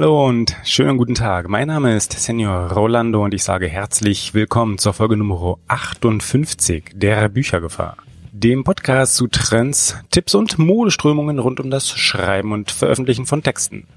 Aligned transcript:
Hallo 0.00 0.28
und 0.28 0.54
schönen 0.62 0.96
guten 0.96 1.16
Tag. 1.16 1.48
Mein 1.48 1.66
Name 1.66 1.96
ist 1.96 2.12
Senior 2.12 2.70
Rolando 2.70 3.24
und 3.24 3.34
ich 3.34 3.42
sage 3.42 3.66
herzlich 3.66 4.32
willkommen 4.32 4.78
zur 4.78 4.92
Folge 4.92 5.16
Nummer 5.16 5.58
58 5.66 6.92
der 6.94 7.28
Büchergefahr. 7.28 7.96
Dem 8.30 8.62
Podcast 8.62 9.16
zu 9.16 9.26
Trends, 9.26 9.96
Tipps 10.12 10.36
und 10.36 10.56
Modeströmungen 10.56 11.40
rund 11.40 11.58
um 11.58 11.68
das 11.68 11.90
Schreiben 11.90 12.52
und 12.52 12.70
Veröffentlichen 12.70 13.26
von 13.26 13.42
Texten. 13.42 13.88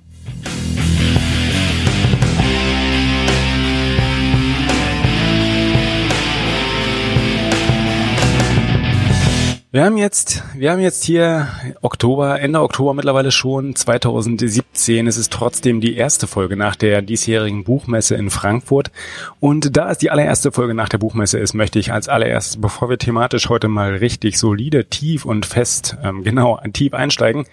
Wir 9.74 9.86
haben 9.86 9.96
jetzt, 9.96 10.44
wir 10.54 10.70
haben 10.70 10.82
jetzt 10.82 11.02
hier 11.02 11.48
Oktober, 11.82 12.42
Ende 12.42 12.60
Oktober 12.60 12.94
mittlerweile 12.94 13.32
schon 13.32 13.74
2017. 13.74 15.08
Es 15.08 15.16
ist 15.16 15.32
trotzdem 15.32 15.80
die 15.80 15.96
erste 15.96 16.28
Folge 16.28 16.58
nach 16.58 16.76
der 16.76 17.02
diesjährigen 17.02 17.64
Buchmesse 17.64 18.16
in 18.16 18.30
Frankfurt. 18.30 18.92
Und 19.40 19.78
da 19.78 19.90
es 19.90 19.98
die 19.98 20.12
allererste 20.12 20.52
Folge 20.52 20.74
nach 20.74 20.90
der 20.90 20.98
Buchmesse 20.98 21.40
ist, 21.40 21.54
möchte 21.54 21.80
ich 21.80 21.94
als 21.94 22.10
allererstes, 22.10 22.60
bevor 22.60 22.90
wir 22.90 22.98
thematisch 22.98 23.48
heute 23.48 23.70
mal 23.70 23.96
richtig 23.96 24.38
solide, 24.38 24.90
tief 24.90 25.24
und 25.24 25.46
fest, 25.46 25.96
ähm, 26.04 26.26
genau, 26.26 26.60
tief 26.74 26.94
einsteigen, 26.94 27.46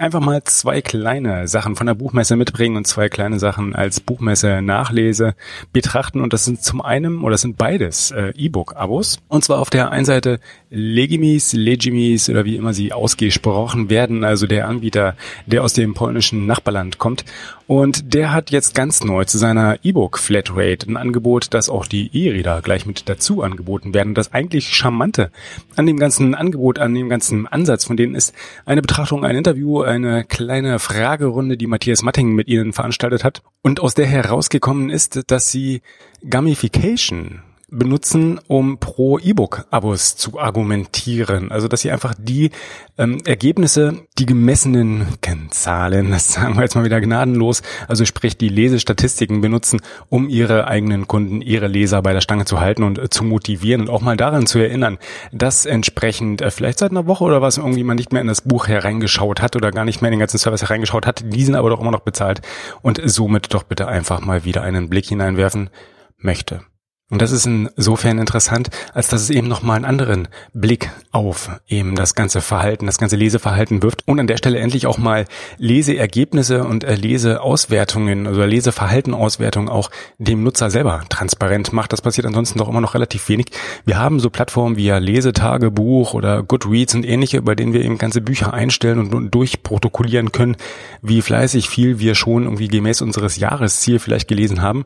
einfach 0.00 0.20
mal 0.20 0.42
zwei 0.44 0.80
kleine 0.80 1.48
Sachen 1.48 1.76
von 1.76 1.86
der 1.86 1.94
Buchmesse 1.94 2.36
mitbringen 2.36 2.76
und 2.76 2.86
zwei 2.86 3.08
kleine 3.08 3.38
Sachen 3.38 3.74
als 3.74 4.00
Buchmesse 4.00 4.62
Nachlese 4.62 5.34
betrachten. 5.72 6.20
Und 6.20 6.32
das 6.32 6.44
sind 6.44 6.62
zum 6.62 6.80
einen, 6.80 7.20
oder 7.20 7.32
das 7.32 7.42
sind 7.42 7.58
beides 7.58 8.10
äh, 8.10 8.32
E-Book-Abos. 8.36 9.18
Und 9.28 9.44
zwar 9.44 9.58
auf 9.60 9.70
der 9.70 9.90
einen 9.90 10.04
Seite 10.04 10.40
Legimis, 10.70 11.52
Legimis 11.52 12.28
oder 12.28 12.44
wie 12.44 12.56
immer 12.56 12.74
sie 12.74 12.92
ausgesprochen 12.92 13.90
werden, 13.90 14.24
also 14.24 14.46
der 14.46 14.68
Anbieter, 14.68 15.16
der 15.46 15.62
aus 15.62 15.72
dem 15.72 15.94
polnischen 15.94 16.46
Nachbarland 16.46 16.98
kommt. 16.98 17.24
Und 17.68 18.14
der 18.14 18.32
hat 18.32 18.50
jetzt 18.50 18.74
ganz 18.74 19.04
neu 19.04 19.26
zu 19.26 19.36
seiner 19.36 19.84
E-Book 19.84 20.18
Flatrate 20.18 20.90
ein 20.90 20.96
Angebot, 20.96 21.52
dass 21.52 21.68
auch 21.68 21.84
die 21.84 22.08
E-Reader 22.14 22.62
gleich 22.62 22.86
mit 22.86 23.10
dazu 23.10 23.42
angeboten 23.42 23.92
werden. 23.92 24.14
Das 24.14 24.32
eigentlich 24.32 24.74
Charmante 24.74 25.30
an 25.76 25.84
dem 25.84 25.98
ganzen 25.98 26.34
Angebot, 26.34 26.78
an 26.78 26.94
dem 26.94 27.10
ganzen 27.10 27.46
Ansatz 27.46 27.84
von 27.84 27.98
denen 27.98 28.14
ist 28.14 28.34
eine 28.64 28.80
Betrachtung, 28.80 29.22
ein 29.22 29.36
Interview, 29.36 29.82
eine 29.82 30.24
kleine 30.24 30.78
Fragerunde, 30.78 31.58
die 31.58 31.66
Matthias 31.66 32.02
Matting 32.02 32.34
mit 32.34 32.48
ihnen 32.48 32.72
veranstaltet 32.72 33.22
hat 33.22 33.42
und 33.60 33.80
aus 33.80 33.92
der 33.92 34.06
herausgekommen 34.06 34.88
ist, 34.88 35.30
dass 35.30 35.52
sie 35.52 35.82
Gamification 36.26 37.42
benutzen, 37.70 38.40
um 38.48 38.78
pro 38.78 39.18
E-Book-Abos 39.18 40.16
zu 40.16 40.38
argumentieren. 40.40 41.50
Also 41.52 41.68
dass 41.68 41.82
sie 41.82 41.90
einfach 41.90 42.14
die 42.18 42.50
ähm, 42.96 43.20
Ergebnisse, 43.26 44.06
die 44.18 44.26
gemessenen 44.26 45.06
Kennzahlen, 45.20 46.10
das 46.12 46.32
sagen 46.32 46.56
wir 46.56 46.62
jetzt 46.62 46.74
mal 46.74 46.84
wieder 46.84 47.00
gnadenlos, 47.00 47.62
also 47.86 48.04
sprich 48.04 48.38
die 48.38 48.48
Lesestatistiken 48.48 49.40
benutzen, 49.40 49.80
um 50.08 50.28
ihre 50.28 50.66
eigenen 50.66 51.06
Kunden, 51.06 51.42
ihre 51.42 51.66
Leser 51.66 52.00
bei 52.00 52.12
der 52.12 52.22
Stange 52.22 52.46
zu 52.46 52.60
halten 52.60 52.82
und 52.82 52.98
äh, 52.98 53.10
zu 53.10 53.22
motivieren 53.22 53.82
und 53.82 53.90
auch 53.90 54.00
mal 54.00 54.16
daran 54.16 54.46
zu 54.46 54.58
erinnern, 54.58 54.98
dass 55.32 55.66
entsprechend 55.66 56.40
äh, 56.40 56.50
vielleicht 56.50 56.78
seit 56.78 56.90
einer 56.90 57.06
Woche 57.06 57.24
oder 57.24 57.42
was 57.42 57.58
irgendwie 57.58 57.84
man 57.84 57.96
nicht 57.96 58.12
mehr 58.12 58.22
in 58.22 58.28
das 58.28 58.40
Buch 58.40 58.68
hereingeschaut 58.68 59.42
hat 59.42 59.56
oder 59.56 59.72
gar 59.72 59.84
nicht 59.84 60.00
mehr 60.00 60.08
in 60.08 60.12
den 60.12 60.20
ganzen 60.20 60.38
Service 60.38 60.62
hereingeschaut 60.62 61.06
hat, 61.06 61.22
diesen 61.26 61.54
aber 61.54 61.68
doch 61.68 61.80
immer 61.80 61.90
noch 61.90 62.00
bezahlt 62.00 62.40
und 62.80 63.00
somit 63.04 63.52
doch 63.52 63.62
bitte 63.62 63.88
einfach 63.88 64.20
mal 64.20 64.44
wieder 64.44 64.62
einen 64.62 64.88
Blick 64.88 65.06
hineinwerfen 65.06 65.68
möchte. 66.16 66.62
Und 67.10 67.22
das 67.22 67.32
ist 67.32 67.46
insofern 67.46 68.18
interessant, 68.18 68.68
als 68.92 69.08
dass 69.08 69.22
es 69.22 69.30
eben 69.30 69.48
nochmal 69.48 69.76
einen 69.76 69.86
anderen 69.86 70.28
Blick 70.52 70.90
auf 71.10 71.50
eben 71.66 71.94
das 71.94 72.14
ganze 72.14 72.42
Verhalten, 72.42 72.84
das 72.84 72.98
ganze 72.98 73.16
Leseverhalten 73.16 73.82
wirft 73.82 74.06
und 74.06 74.20
an 74.20 74.26
der 74.26 74.36
Stelle 74.36 74.58
endlich 74.58 74.86
auch 74.86 74.98
mal 74.98 75.24
Leseergebnisse 75.56 76.64
und 76.64 76.84
äh, 76.84 76.96
Leseauswertungen, 76.96 78.26
also 78.26 78.44
Leseverhaltenauswertungen 78.44 79.70
auch 79.70 79.90
dem 80.18 80.42
Nutzer 80.42 80.68
selber 80.68 81.02
transparent 81.08 81.72
macht. 81.72 81.94
Das 81.94 82.02
passiert 82.02 82.26
ansonsten 82.26 82.58
doch 82.58 82.68
immer 82.68 82.82
noch 82.82 82.92
relativ 82.92 83.26
wenig. 83.30 83.46
Wir 83.86 83.98
haben 83.98 84.20
so 84.20 84.28
Plattformen 84.28 84.76
wie 84.76 84.84
ja 84.84 84.98
Lesetagebuch 84.98 86.12
oder 86.12 86.42
Goodreads 86.42 86.94
und 86.94 87.06
ähnliche, 87.06 87.40
bei 87.40 87.54
denen 87.54 87.72
wir 87.72 87.82
eben 87.82 87.96
ganze 87.96 88.20
Bücher 88.20 88.52
einstellen 88.52 89.14
und 89.14 89.30
durchprotokollieren 89.30 90.30
können, 90.30 90.56
wie 91.00 91.22
fleißig 91.22 91.70
viel 91.70 92.00
wir 92.00 92.14
schon 92.14 92.42
irgendwie 92.44 92.68
gemäß 92.68 93.00
unseres 93.00 93.38
Jahresziel 93.38 93.98
vielleicht 93.98 94.28
gelesen 94.28 94.60
haben 94.60 94.84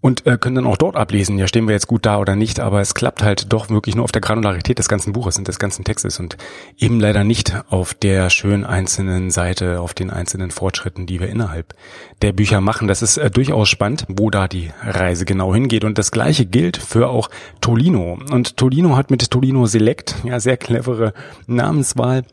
und 0.00 0.26
äh, 0.26 0.38
können 0.38 0.56
dann 0.56 0.66
auch 0.66 0.76
dort 0.76 0.96
ablesen, 0.96 1.38
ja, 1.38 1.48
stehen 1.48 1.66
wir 1.66 1.74
jetzt 1.74 1.88
gut 1.88 2.06
da 2.06 2.18
oder 2.18 2.36
nicht, 2.36 2.60
aber 2.60 2.80
es 2.80 2.94
klappt 2.94 3.22
halt 3.22 3.52
doch 3.52 3.68
wirklich 3.68 3.96
nur 3.96 4.04
auf 4.04 4.12
der 4.12 4.20
Granularität 4.20 4.78
des 4.78 4.88
ganzen 4.88 5.12
Buches 5.12 5.38
und 5.38 5.48
des 5.48 5.58
ganzen 5.58 5.84
Textes 5.84 6.20
und 6.20 6.36
eben 6.76 7.00
leider 7.00 7.24
nicht 7.24 7.54
auf 7.68 7.94
der 7.94 8.30
schön 8.30 8.64
einzelnen 8.64 9.30
Seite, 9.30 9.80
auf 9.80 9.94
den 9.94 10.10
einzelnen 10.10 10.50
Fortschritten, 10.50 11.06
die 11.06 11.20
wir 11.20 11.28
innerhalb 11.28 11.74
der 12.22 12.32
Bücher 12.32 12.60
machen. 12.60 12.88
Das 12.88 13.02
ist 13.02 13.16
äh, 13.16 13.30
durchaus 13.30 13.68
spannend, 13.68 14.04
wo 14.08 14.30
da 14.30 14.48
die 14.48 14.70
Reise 14.82 15.24
genau 15.24 15.52
hingeht 15.54 15.84
und 15.84 15.98
das 15.98 16.10
gleiche 16.10 16.46
gilt 16.46 16.76
für 16.76 17.08
auch 17.08 17.30
Tolino 17.60 18.18
und 18.30 18.56
Tolino 18.56 18.96
hat 18.96 19.10
mit 19.10 19.30
Tolino 19.30 19.66
Select, 19.66 20.16
ja, 20.24 20.38
sehr 20.38 20.56
clevere 20.56 21.12
Namenswahl, 21.46 22.24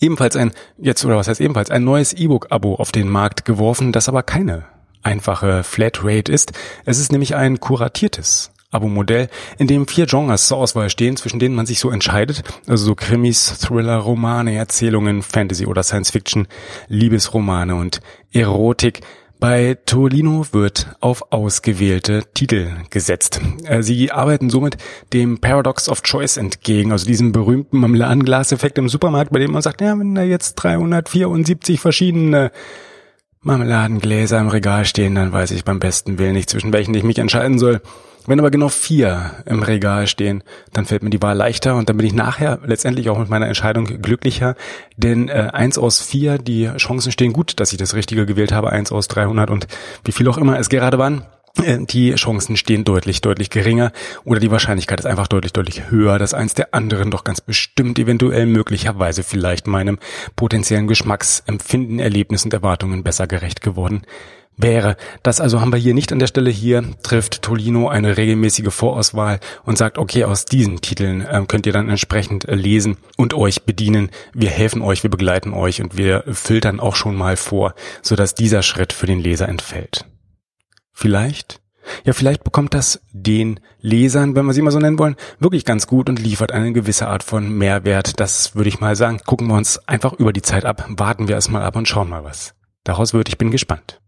ebenfalls 0.00 0.36
ein, 0.36 0.52
jetzt 0.78 1.04
oder 1.04 1.16
was 1.16 1.28
heißt 1.28 1.40
ebenfalls, 1.40 1.70
ein 1.70 1.84
neues 1.84 2.12
E-Book-Abo 2.12 2.74
auf 2.74 2.92
den 2.92 3.08
Markt 3.08 3.44
geworfen, 3.44 3.92
das 3.92 4.08
aber 4.08 4.22
keine 4.22 4.64
einfache 5.02 5.62
Flatrate 5.64 6.30
ist. 6.30 6.52
Es 6.84 6.98
ist 6.98 7.12
nämlich 7.12 7.34
ein 7.34 7.60
kuratiertes 7.60 8.52
Abo-Modell, 8.72 9.28
in 9.58 9.66
dem 9.66 9.86
vier 9.86 10.06
Genres 10.06 10.48
zur 10.48 10.56
Auswahl 10.56 10.88
stehen, 10.90 11.16
zwischen 11.16 11.38
denen 11.38 11.54
man 11.54 11.66
sich 11.66 11.78
so 11.78 11.90
entscheidet. 11.90 12.42
Also 12.66 12.86
so 12.86 12.94
Krimis, 12.94 13.58
Thriller, 13.58 13.98
Romane, 13.98 14.54
Erzählungen, 14.54 15.22
Fantasy 15.22 15.66
oder 15.66 15.82
Science 15.82 16.10
Fiction, 16.10 16.48
Liebesromane 16.88 17.74
und 17.74 18.00
Erotik. 18.32 19.00
Bei 19.38 19.76
Tolino 19.86 20.46
wird 20.52 20.94
auf 21.00 21.32
ausgewählte 21.32 22.22
Titel 22.32 22.70
gesetzt. 22.90 23.40
Äh, 23.64 23.82
sie 23.82 24.12
arbeiten 24.12 24.50
somit 24.50 24.76
dem 25.12 25.38
Paradox 25.40 25.88
of 25.88 26.02
Choice 26.02 26.36
entgegen, 26.36 26.92
also 26.92 27.06
diesem 27.06 27.32
berühmten 27.32 27.78
Marmeladenglas-Effekt 27.78 28.78
im 28.78 28.88
Supermarkt, 28.88 29.32
bei 29.32 29.40
dem 29.40 29.50
man 29.50 29.60
sagt, 29.60 29.80
ja, 29.80 29.98
wenn 29.98 30.14
da 30.14 30.22
jetzt 30.22 30.54
374 30.54 31.80
verschiedene 31.80 32.52
Marmeladengläser 33.42 34.38
im 34.38 34.48
Regal 34.48 34.84
stehen, 34.84 35.16
dann 35.16 35.32
weiß 35.32 35.50
ich 35.50 35.64
beim 35.64 35.80
besten 35.80 36.18
Willen 36.18 36.34
nicht, 36.34 36.48
zwischen 36.48 36.72
welchen 36.72 36.94
ich 36.94 37.02
mich 37.02 37.18
entscheiden 37.18 37.58
soll. 37.58 37.80
Wenn 38.26 38.38
aber 38.38 38.52
genau 38.52 38.68
vier 38.68 39.32
im 39.46 39.64
Regal 39.64 40.06
stehen, 40.06 40.44
dann 40.72 40.84
fällt 40.84 41.02
mir 41.02 41.10
die 41.10 41.20
Wahl 41.22 41.36
leichter 41.36 41.74
und 41.74 41.88
dann 41.88 41.96
bin 41.96 42.06
ich 42.06 42.12
nachher 42.12 42.60
letztendlich 42.64 43.10
auch 43.10 43.18
mit 43.18 43.28
meiner 43.28 43.48
Entscheidung 43.48 43.84
glücklicher, 44.00 44.54
denn 44.96 45.28
äh, 45.28 45.50
eins 45.52 45.76
aus 45.76 46.00
vier, 46.00 46.38
die 46.38 46.70
Chancen 46.76 47.10
stehen 47.10 47.32
gut, 47.32 47.58
dass 47.58 47.72
ich 47.72 47.78
das 47.78 47.94
Richtige 47.94 48.24
gewählt 48.24 48.52
habe, 48.52 48.70
eins 48.70 48.92
aus 48.92 49.08
300 49.08 49.50
und 49.50 49.66
wie 50.04 50.12
viel 50.12 50.28
auch 50.28 50.38
immer 50.38 50.56
es 50.56 50.68
gerade 50.68 50.98
waren, 50.98 51.26
die 51.58 52.14
Chancen 52.14 52.56
stehen 52.56 52.84
deutlich, 52.84 53.20
deutlich 53.20 53.50
geringer 53.50 53.92
oder 54.24 54.40
die 54.40 54.50
Wahrscheinlichkeit 54.50 55.00
ist 55.00 55.06
einfach 55.06 55.28
deutlich, 55.28 55.52
deutlich 55.52 55.90
höher, 55.90 56.18
dass 56.18 56.34
eins 56.34 56.54
der 56.54 56.74
anderen 56.74 57.10
doch 57.10 57.24
ganz 57.24 57.40
bestimmt 57.40 57.98
eventuell 57.98 58.46
möglicherweise 58.46 59.22
vielleicht 59.22 59.66
meinem 59.66 59.98
potenziellen 60.34 60.86
Geschmacksempfinden, 60.86 61.98
Erlebnis 61.98 62.44
und 62.44 62.54
Erwartungen 62.54 63.02
besser 63.02 63.26
gerecht 63.26 63.60
geworden 63.60 64.02
wäre. 64.56 64.96
Das 65.22 65.40
also 65.40 65.60
haben 65.60 65.72
wir 65.72 65.78
hier 65.78 65.94
nicht 65.94 66.12
an 66.12 66.18
der 66.18 66.26
Stelle. 66.26 66.50
Hier 66.50 66.84
trifft 67.02 67.42
Tolino 67.42 67.88
eine 67.88 68.16
regelmäßige 68.16 68.72
Vorauswahl 68.72 69.40
und 69.64 69.78
sagt, 69.78 69.98
okay, 69.98 70.24
aus 70.24 70.44
diesen 70.44 70.80
Titeln 70.80 71.22
äh, 71.22 71.42
könnt 71.46 71.66
ihr 71.66 71.72
dann 71.72 71.88
entsprechend 71.88 72.48
äh, 72.48 72.54
lesen 72.54 72.96
und 73.16 73.34
euch 73.34 73.64
bedienen. 73.64 74.10
Wir 74.32 74.50
helfen 74.50 74.82
euch, 74.82 75.02
wir 75.02 75.10
begleiten 75.10 75.52
euch 75.52 75.80
und 75.82 75.96
wir 75.96 76.24
filtern 76.32 76.80
auch 76.80 76.96
schon 76.96 77.16
mal 77.16 77.36
vor, 77.36 77.74
sodass 78.02 78.34
dieser 78.34 78.62
Schritt 78.62 78.92
für 78.92 79.06
den 79.06 79.20
Leser 79.20 79.48
entfällt. 79.48 80.06
Vielleicht? 81.02 81.60
Ja, 82.04 82.12
vielleicht 82.12 82.44
bekommt 82.44 82.74
das 82.74 83.00
den 83.10 83.58
Lesern, 83.80 84.36
wenn 84.36 84.46
wir 84.46 84.52
sie 84.52 84.62
mal 84.62 84.70
so 84.70 84.78
nennen 84.78 85.00
wollen, 85.00 85.16
wirklich 85.40 85.64
ganz 85.64 85.88
gut 85.88 86.08
und 86.08 86.20
liefert 86.20 86.52
eine 86.52 86.72
gewisse 86.72 87.08
Art 87.08 87.24
von 87.24 87.58
Mehrwert. 87.58 88.20
Das 88.20 88.54
würde 88.54 88.68
ich 88.68 88.78
mal 88.78 88.94
sagen. 88.94 89.18
Gucken 89.26 89.48
wir 89.48 89.56
uns 89.56 89.80
einfach 89.88 90.12
über 90.12 90.32
die 90.32 90.42
Zeit 90.42 90.64
ab, 90.64 90.86
warten 90.90 91.26
wir 91.26 91.34
erstmal 91.34 91.64
ab 91.64 91.74
und 91.74 91.88
schauen 91.88 92.08
mal 92.08 92.22
was. 92.22 92.54
Daraus 92.84 93.14
wird, 93.14 93.28
ich 93.28 93.36
bin 93.36 93.50
gespannt. 93.50 94.00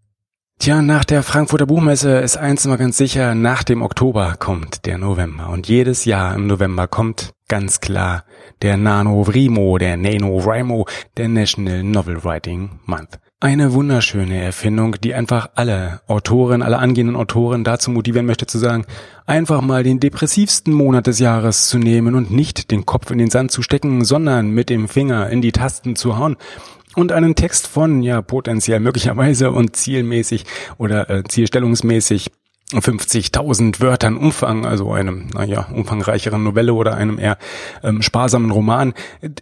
Tja, 0.60 0.82
nach 0.82 1.04
der 1.04 1.24
Frankfurter 1.24 1.66
Buchmesse 1.66 2.18
ist 2.18 2.36
eins 2.36 2.64
immer 2.64 2.78
ganz 2.78 2.96
sicher, 2.96 3.34
nach 3.34 3.64
dem 3.64 3.82
Oktober 3.82 4.36
kommt 4.38 4.86
der 4.86 4.98
November. 4.98 5.48
Und 5.48 5.66
jedes 5.66 6.04
Jahr 6.04 6.36
im 6.36 6.46
November 6.46 6.86
kommt 6.86 7.32
ganz 7.48 7.80
klar 7.80 8.22
der 8.62 8.76
Nano 8.76 9.26
Vrimo, 9.26 9.78
der 9.78 9.96
Nano 9.96 10.38
Rimo, 10.38 10.86
der 11.16 11.26
National 11.26 11.82
Novel 11.82 12.22
Writing 12.22 12.78
Month. 12.86 13.18
Eine 13.40 13.74
wunderschöne 13.74 14.40
Erfindung, 14.40 14.96
die 15.02 15.12
einfach 15.12 15.50
alle 15.54 16.00
Autoren, 16.06 16.62
alle 16.62 16.78
angehenden 16.78 17.14
Autoren 17.14 17.62
dazu 17.62 17.90
motivieren 17.90 18.24
möchte 18.24 18.46
zu 18.46 18.58
sagen, 18.58 18.86
einfach 19.26 19.60
mal 19.60 19.82
den 19.82 20.00
depressivsten 20.00 20.72
Monat 20.72 21.06
des 21.06 21.18
Jahres 21.18 21.68
zu 21.68 21.78
nehmen 21.78 22.14
und 22.14 22.30
nicht 22.30 22.70
den 22.70 22.86
Kopf 22.86 23.10
in 23.10 23.18
den 23.18 23.28
Sand 23.28 23.50
zu 23.50 23.60
stecken, 23.60 24.04
sondern 24.04 24.48
mit 24.50 24.70
dem 24.70 24.88
Finger 24.88 25.28
in 25.28 25.42
die 25.42 25.52
Tasten 25.52 25.94
zu 25.94 26.16
hauen 26.16 26.36
und 26.94 27.12
einen 27.12 27.34
Text 27.34 27.66
von, 27.66 28.02
ja, 28.02 28.22
potenziell 28.22 28.80
möglicherweise 28.80 29.50
und 29.50 29.76
zielmäßig 29.76 30.46
oder 30.78 31.10
äh, 31.10 31.22
zielstellungsmäßig 31.24 32.30
50.000 32.72 33.80
Wörtern 33.80 34.16
Umfang, 34.16 34.66
also 34.66 34.92
einem, 34.92 35.28
naja, 35.32 35.66
umfangreicheren 35.72 36.42
Novelle 36.42 36.72
oder 36.72 36.94
einem 36.94 37.18
eher 37.18 37.36
ähm, 37.82 38.02
sparsamen 38.02 38.50
Roman, 38.50 38.94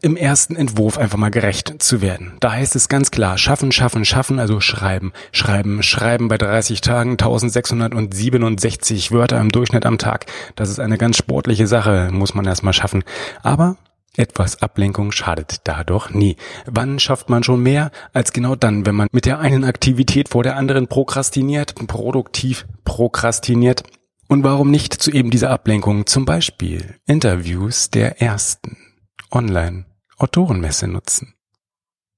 im 0.02 0.16
ersten 0.16 0.56
Entwurf 0.56 0.98
einfach 0.98 1.18
mal 1.18 1.30
gerecht 1.30 1.82
zu 1.82 2.02
werden. 2.02 2.34
Da 2.40 2.52
heißt 2.52 2.74
es 2.74 2.88
ganz 2.88 3.10
klar, 3.10 3.38
schaffen, 3.38 3.72
schaffen, 3.72 4.04
schaffen, 4.04 4.38
also 4.38 4.60
schreiben, 4.60 5.12
schreiben, 5.30 5.82
schreiben 5.82 6.28
bei 6.28 6.36
30 6.36 6.80
Tagen, 6.80 7.12
1667 7.12 9.12
Wörter 9.12 9.40
im 9.40 9.50
Durchschnitt 9.50 9.86
am 9.86 9.98
Tag. 9.98 10.26
Das 10.56 10.68
ist 10.68 10.80
eine 10.80 10.98
ganz 10.98 11.16
sportliche 11.16 11.66
Sache, 11.66 12.10
muss 12.12 12.34
man 12.34 12.44
erstmal 12.44 12.72
schaffen. 12.72 13.04
Aber 13.42 13.76
etwas 14.16 14.60
Ablenkung 14.60 15.12
schadet 15.12 15.62
dadurch 15.64 16.10
nie. 16.10 16.36
Wann 16.66 16.98
schafft 16.98 17.30
man 17.30 17.42
schon 17.42 17.62
mehr 17.62 17.90
als 18.12 18.32
genau 18.32 18.56
dann, 18.56 18.84
wenn 18.84 18.94
man 18.94 19.08
mit 19.12 19.26
der 19.26 19.38
einen 19.38 19.64
Aktivität 19.64 20.28
vor 20.28 20.42
der 20.42 20.56
anderen 20.56 20.88
prokrastiniert, 20.88 21.74
produktiv 21.86 22.66
prokrastiniert? 22.84 23.84
Und 24.28 24.44
warum 24.44 24.70
nicht 24.70 24.94
zu 24.94 25.10
eben 25.10 25.30
dieser 25.30 25.50
Ablenkung 25.50 26.06
zum 26.06 26.24
Beispiel 26.24 26.96
Interviews 27.06 27.90
der 27.90 28.20
ersten 28.20 28.76
Online-Autorenmesse 29.30 30.88
nutzen? 30.88 31.34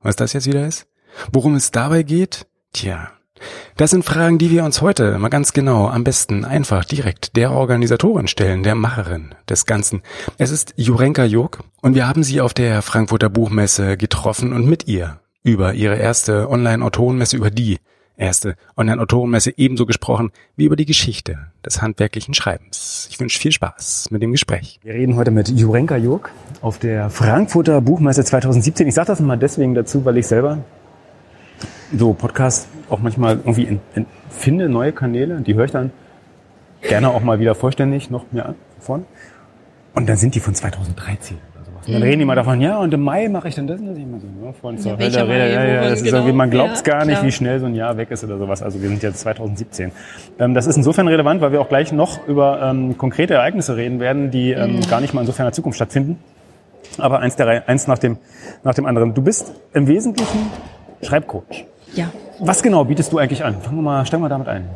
Was 0.01 0.17
das 0.17 0.33
jetzt 0.33 0.47
wieder 0.47 0.67
ist? 0.67 0.87
Worum 1.33 1.55
es 1.55 1.71
dabei 1.71 2.03
geht? 2.03 2.47
Tja, 2.73 3.13
das 3.77 3.91
sind 3.91 4.05
Fragen, 4.05 4.39
die 4.39 4.51
wir 4.51 4.65
uns 4.65 4.81
heute 4.81 5.19
mal 5.19 5.29
ganz 5.29 5.53
genau, 5.53 5.89
am 5.89 6.05
besten 6.05 6.45
einfach 6.45 6.85
direkt 6.85 7.37
der 7.37 7.51
Organisatorin 7.51 8.29
stellen, 8.29 8.63
der 8.63 8.75
Macherin 8.75 9.35
des 9.49 9.67
Ganzen. 9.67 10.03
Es 10.39 10.51
ist 10.51 10.75
Jurenka 10.77 11.25
Jog 11.25 11.61
und 11.83 11.95
wir 11.95 12.07
haben 12.07 12.23
sie 12.23 12.41
auf 12.41 12.55
der 12.55 12.83
Frankfurter 12.83 13.31
Buchmesse 13.31 13.97
getroffen 13.97 14.53
und 14.53 14.67
mit 14.67 14.87
ihr 14.87 15.19
über 15.43 15.75
ihre 15.75 15.97
erste 15.97 16.49
Online-Autorenmesse, 16.49 17.37
über 17.37 17.51
die 17.51 17.79
erste 18.17 18.55
Online-Autorenmesse 18.77 19.53
ebenso 19.57 19.87
gesprochen 19.87 20.31
wie 20.57 20.67
über 20.67 20.77
die 20.77 20.87
Geschichte 20.87 21.49
des 21.67 21.83
handwerklichen 21.83 22.33
Schreibens. 22.33 23.09
Ich 23.11 23.19
wünsche 23.19 23.41
viel 23.41 23.51
Spaß 23.51 24.11
mit 24.11 24.23
dem 24.23 24.31
Gespräch. 24.31 24.79
Wir 24.83 24.95
reden 24.95 25.17
heute 25.17 25.33
mit 25.33 25.49
Jurenka 25.49 25.97
Jog 25.97 26.31
auf 26.61 26.79
der 26.79 27.11
Frankfurter 27.11 27.81
Buchmesse 27.81 28.25
2017. 28.25 28.87
Ich 28.87 28.95
sage 28.95 29.09
das 29.09 29.21
mal 29.21 29.37
deswegen 29.37 29.75
dazu, 29.75 30.05
weil 30.05 30.17
ich 30.19 30.29
selber 30.29 30.59
so 31.97 32.13
Podcasts 32.13 32.69
auch 32.91 33.01
manchmal 33.01 33.37
irgendwie 33.37 33.79
finde 34.31 34.69
neue 34.69 34.93
Kanäle, 34.93 35.41
die 35.41 35.55
höre 35.55 35.65
ich 35.65 35.71
dann 35.71 35.91
gerne 36.83 37.11
auch 37.11 37.23
mal 37.23 37.41
wieder 37.41 37.55
vollständig 37.55 38.11
noch 38.11 38.25
mehr 38.33 38.55
von. 38.81 39.05
Und 39.95 40.09
dann 40.09 40.17
sind 40.17 40.35
die 40.35 40.41
von 40.41 40.55
2013 40.55 41.37
oder 41.55 41.65
sowas. 41.65 41.87
Und 41.87 41.93
dann 41.93 42.03
mhm. 42.03 42.09
reden 42.09 42.19
die 42.19 42.25
mal 42.25 42.35
davon, 42.35 42.61
ja, 42.61 42.79
und 42.79 42.93
im 42.93 43.01
Mai 43.01 43.29
mache 43.29 43.49
ich 43.49 43.55
dann 43.55 43.67
das 43.67 43.81
und 43.81 43.87
das. 43.87 43.97
Ich 43.97 44.03
immer 44.03 44.19
so, 44.19 44.27
ja, 44.45 44.53
von 44.53 44.79
zur 44.79 44.99
Hölle, 44.99 45.25
Mai, 45.25 45.39
ja, 45.39 45.65
ja, 45.65 45.83
das 45.83 46.01
ist 46.01 46.05
genau, 46.05 46.19
irgendwie, 46.19 46.33
man 46.33 46.51
glaubt 46.51 46.73
es 46.73 46.83
ja, 46.85 46.95
gar 46.95 47.05
nicht, 47.05 47.15
klar. 47.15 47.27
wie 47.27 47.33
schnell 47.33 47.61
so 47.61 47.67
ein 47.67 47.75
Jahr 47.75 47.97
weg 47.97 48.11
ist 48.11 48.25
oder 48.25 48.39
sowas. 48.39 48.63
Also 48.63 48.83
wir 48.83 48.89
sind 48.89 49.03
jetzt 49.03 49.21
2017. 49.21 49.93
Ähm, 50.39 50.55
das 50.55 50.67
ist 50.67 50.77
insofern 50.77 51.07
relevant, 51.09 51.41
weil 51.41 51.53
wir 51.53 51.61
auch 51.61 51.69
gleich 51.69 51.93
noch 51.93 52.27
über 52.27 52.61
ähm, 52.63 52.99
konkrete 52.99 53.35
Ereignisse 53.35 53.77
reden 53.77 54.01
werden, 54.01 54.31
die 54.31 54.51
ähm, 54.51 54.77
mhm. 54.77 54.81
gar 54.89 55.01
nicht 55.01 55.15
mal 55.15 55.21
in 55.21 55.27
so 55.27 55.33
ferner 55.33 55.53
Zukunft 55.53 55.77
stattfinden. 55.77 56.19
Aber 56.99 57.21
eins, 57.21 57.37
der, 57.37 57.69
eins 57.69 57.87
nach, 57.87 57.99
dem, 57.99 58.19
nach 58.63 58.75
dem 58.75 58.87
anderen. 58.87 59.15
Du 59.15 59.23
bist 59.23 59.53
im 59.73 59.87
Wesentlichen 59.87 60.51
Schreibcoach. 61.03 61.67
Ja. 61.95 62.11
Was 62.39 62.63
genau 62.63 62.85
bietest 62.85 63.13
du 63.13 63.19
eigentlich 63.19 63.45
an? 63.45 63.61
Fangen 63.61 63.77
wir 63.77 63.83
mal, 63.83 64.07
steigen 64.07 64.23
wir 64.23 64.29
damit 64.29 64.49
ein. 64.49 64.69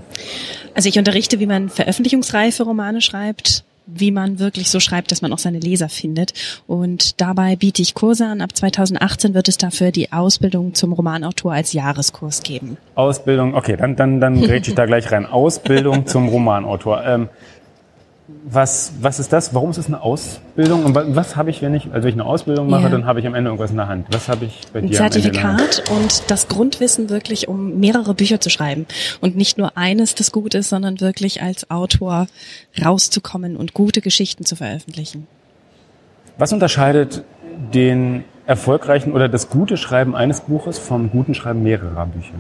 Also 0.74 0.88
ich 0.88 0.98
unterrichte, 0.98 1.40
wie 1.40 1.46
man 1.46 1.68
veröffentlichungsreife 1.68 2.62
Romane 2.62 3.00
schreibt, 3.00 3.64
wie 3.86 4.10
man 4.10 4.38
wirklich 4.38 4.70
so 4.70 4.80
schreibt, 4.80 5.10
dass 5.10 5.22
man 5.22 5.32
auch 5.32 5.38
seine 5.38 5.58
Leser 5.58 5.88
findet. 5.88 6.34
Und 6.66 7.20
dabei 7.20 7.56
biete 7.56 7.82
ich 7.82 7.94
Kurse 7.94 8.26
an. 8.26 8.40
Ab 8.40 8.54
2018 8.54 9.34
wird 9.34 9.48
es 9.48 9.56
dafür 9.56 9.90
die 9.90 10.12
Ausbildung 10.12 10.74
zum 10.74 10.92
Romanautor 10.92 11.52
als 11.52 11.72
Jahreskurs 11.72 12.42
geben. 12.42 12.76
Ausbildung, 12.94 13.54
okay, 13.54 13.76
dann, 13.76 13.96
dann, 13.96 14.20
dann 14.20 14.38
rede 14.38 14.68
ich 14.68 14.74
da 14.74 14.86
gleich 14.86 15.10
rein. 15.10 15.26
Ausbildung 15.30 16.06
zum 16.06 16.28
Romanautor. 16.28 17.04
Ähm, 17.04 17.28
was, 18.44 18.92
was 19.00 19.18
ist 19.18 19.32
das? 19.32 19.54
Warum 19.54 19.70
ist 19.70 19.78
es 19.78 19.86
eine 19.86 20.02
Ausbildung? 20.02 20.84
Und 20.84 20.94
was 20.94 21.36
habe 21.36 21.50
ich, 21.50 21.62
wenn 21.62 21.74
ich, 21.74 21.86
also 21.92 22.02
wenn 22.02 22.10
ich 22.10 22.14
eine 22.14 22.26
Ausbildung 22.26 22.68
mache, 22.68 22.84
ja. 22.84 22.88
dann 22.90 23.06
habe 23.06 23.20
ich 23.20 23.26
am 23.26 23.34
Ende 23.34 23.48
irgendwas 23.48 23.70
in 23.70 23.78
der 23.78 23.88
Hand. 23.88 24.06
Was 24.10 24.28
habe 24.28 24.44
ich 24.44 24.60
bei 24.72 24.80
dir? 24.82 24.88
Ein 24.88 24.92
Zertifikat 24.92 25.84
und 25.90 26.30
das 26.30 26.48
Grundwissen 26.48 27.08
wirklich, 27.08 27.48
um 27.48 27.80
mehrere 27.80 28.14
Bücher 28.14 28.38
zu 28.40 28.50
schreiben. 28.50 28.86
Und 29.22 29.36
nicht 29.36 29.56
nur 29.56 29.76
eines, 29.78 30.14
das 30.14 30.30
gut 30.30 30.54
ist, 30.54 30.68
sondern 30.68 31.00
wirklich 31.00 31.40
als 31.42 31.70
Autor 31.70 32.26
rauszukommen 32.84 33.56
und 33.56 33.72
gute 33.72 34.02
Geschichten 34.02 34.44
zu 34.44 34.56
veröffentlichen. 34.56 35.26
Was 36.36 36.52
unterscheidet 36.52 37.24
den 37.74 38.24
erfolgreichen 38.46 39.12
oder 39.12 39.28
das 39.28 39.48
gute 39.48 39.76
Schreiben 39.76 40.14
eines 40.14 40.42
Buches 40.42 40.78
vom 40.78 41.10
guten 41.10 41.34
Schreiben 41.34 41.62
mehrerer 41.62 42.06
Bücher? 42.06 42.34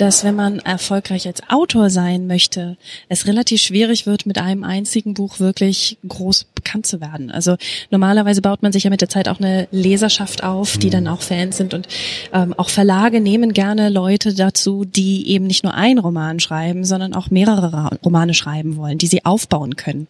Dass 0.00 0.24
wenn 0.24 0.34
man 0.34 0.60
erfolgreich 0.60 1.26
als 1.26 1.42
Autor 1.50 1.90
sein 1.90 2.26
möchte, 2.26 2.78
es 3.10 3.26
relativ 3.26 3.60
schwierig 3.60 4.06
wird, 4.06 4.24
mit 4.24 4.38
einem 4.38 4.64
einzigen 4.64 5.12
Buch 5.12 5.40
wirklich 5.40 5.98
groß 6.08 6.44
bekannt 6.54 6.86
zu 6.86 7.02
werden. 7.02 7.30
Also 7.30 7.56
normalerweise 7.90 8.40
baut 8.40 8.62
man 8.62 8.72
sich 8.72 8.84
ja 8.84 8.90
mit 8.90 9.02
der 9.02 9.10
Zeit 9.10 9.28
auch 9.28 9.40
eine 9.40 9.68
Leserschaft 9.72 10.42
auf, 10.42 10.78
die 10.78 10.88
dann 10.88 11.06
auch 11.06 11.20
Fans 11.20 11.58
sind 11.58 11.74
und 11.74 11.86
ähm, 12.32 12.54
auch 12.56 12.70
Verlage 12.70 13.20
nehmen 13.20 13.52
gerne 13.52 13.90
Leute 13.90 14.34
dazu, 14.34 14.86
die 14.86 15.28
eben 15.28 15.46
nicht 15.46 15.64
nur 15.64 15.74
einen 15.74 15.98
Roman 15.98 16.40
schreiben, 16.40 16.86
sondern 16.86 17.12
auch 17.12 17.30
mehrere 17.30 17.98
Romane 18.02 18.32
schreiben 18.32 18.76
wollen, 18.76 18.96
die 18.96 19.06
sie 19.06 19.26
aufbauen 19.26 19.76
können. 19.76 20.06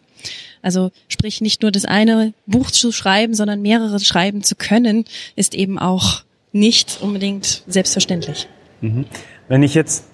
Also 0.61 0.91
sprich 1.09 1.41
nicht 1.41 1.63
nur 1.63 1.71
das 1.71 1.83
eine 1.83 2.33
Buch 2.45 2.71
zu 2.71 2.93
schreiben, 2.93 3.33
sondern 3.33 3.61
mehrere 3.61 3.99
schreiben 3.99 4.41
zu 4.41 4.55
können, 4.55 5.03
ist 5.35 5.53
eben 5.53 5.77
auch 5.77 6.23
nicht 6.53 6.99
unbedingt 7.01 7.63
selbstverständlich. 7.67 8.47
Mhm. 8.81 9.05
Wenn 9.47 9.63
ich 9.63 9.73
jetzt 9.73 10.05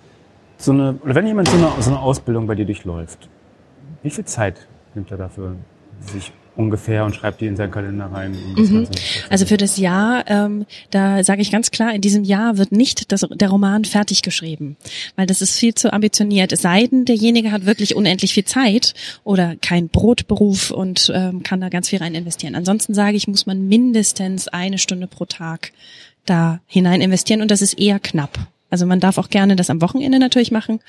so 0.57 0.71
eine, 0.71 0.99
oder 1.03 1.15
wenn 1.15 1.27
jemand 1.27 1.49
so 1.49 1.57
eine, 1.57 1.71
so 1.79 1.89
eine 1.89 1.99
Ausbildung 1.99 2.47
bei 2.47 2.55
dir 2.55 2.65
durchläuft, 2.65 3.29
wie 4.03 4.09
viel 4.09 4.25
Zeit 4.25 4.67
nimmt 4.95 5.11
er 5.11 5.17
dafür 5.17 5.55
sich 6.01 6.31
ungefähr 6.57 7.05
und 7.05 7.15
schreibt 7.15 7.39
die 7.39 7.45
in 7.45 7.55
seinen 7.55 7.71
Kalender 7.71 8.05
rein. 8.11 8.35
Mhm. 8.55 8.87
Also 9.29 9.45
für 9.45 9.57
das 9.57 9.77
Jahr, 9.77 10.23
ähm, 10.27 10.65
da 10.89 11.23
sage 11.23 11.41
ich 11.41 11.51
ganz 11.51 11.71
klar, 11.71 11.93
in 11.93 12.01
diesem 12.01 12.23
Jahr 12.23 12.57
wird 12.57 12.71
nicht 12.71 13.11
das, 13.11 13.25
der 13.29 13.49
Roman 13.49 13.85
fertig 13.85 14.23
geschrieben, 14.23 14.75
weil 15.15 15.27
das 15.27 15.41
ist 15.41 15.57
viel 15.57 15.75
zu 15.75 15.93
ambitioniert. 15.93 16.51
Es 16.51 16.63
sei 16.63 16.87
denn, 16.87 17.05
derjenige 17.05 17.51
hat 17.51 17.65
wirklich 17.65 17.95
unendlich 17.95 18.33
viel 18.33 18.45
Zeit 18.45 18.95
oder 19.23 19.55
kein 19.61 19.89
Brotberuf 19.89 20.71
und 20.71 21.11
ähm, 21.13 21.43
kann 21.43 21.61
da 21.61 21.69
ganz 21.69 21.89
viel 21.89 21.99
rein 21.99 22.15
investieren. 22.15 22.55
Ansonsten 22.55 22.93
sage 22.93 23.15
ich, 23.15 23.27
muss 23.27 23.45
man 23.45 23.67
mindestens 23.67 24.47
eine 24.47 24.79
Stunde 24.79 25.07
pro 25.07 25.25
Tag 25.25 25.71
da 26.25 26.59
hinein 26.65 27.01
investieren 27.01 27.41
und 27.41 27.51
das 27.51 27.61
ist 27.61 27.79
eher 27.79 27.99
knapp. 27.99 28.47
Also 28.69 28.85
man 28.85 28.99
darf 28.99 29.17
auch 29.17 29.29
gerne 29.29 29.55
das 29.55 29.69
am 29.69 29.81
Wochenende 29.81 30.19
natürlich 30.19 30.51
machen, 30.51 30.81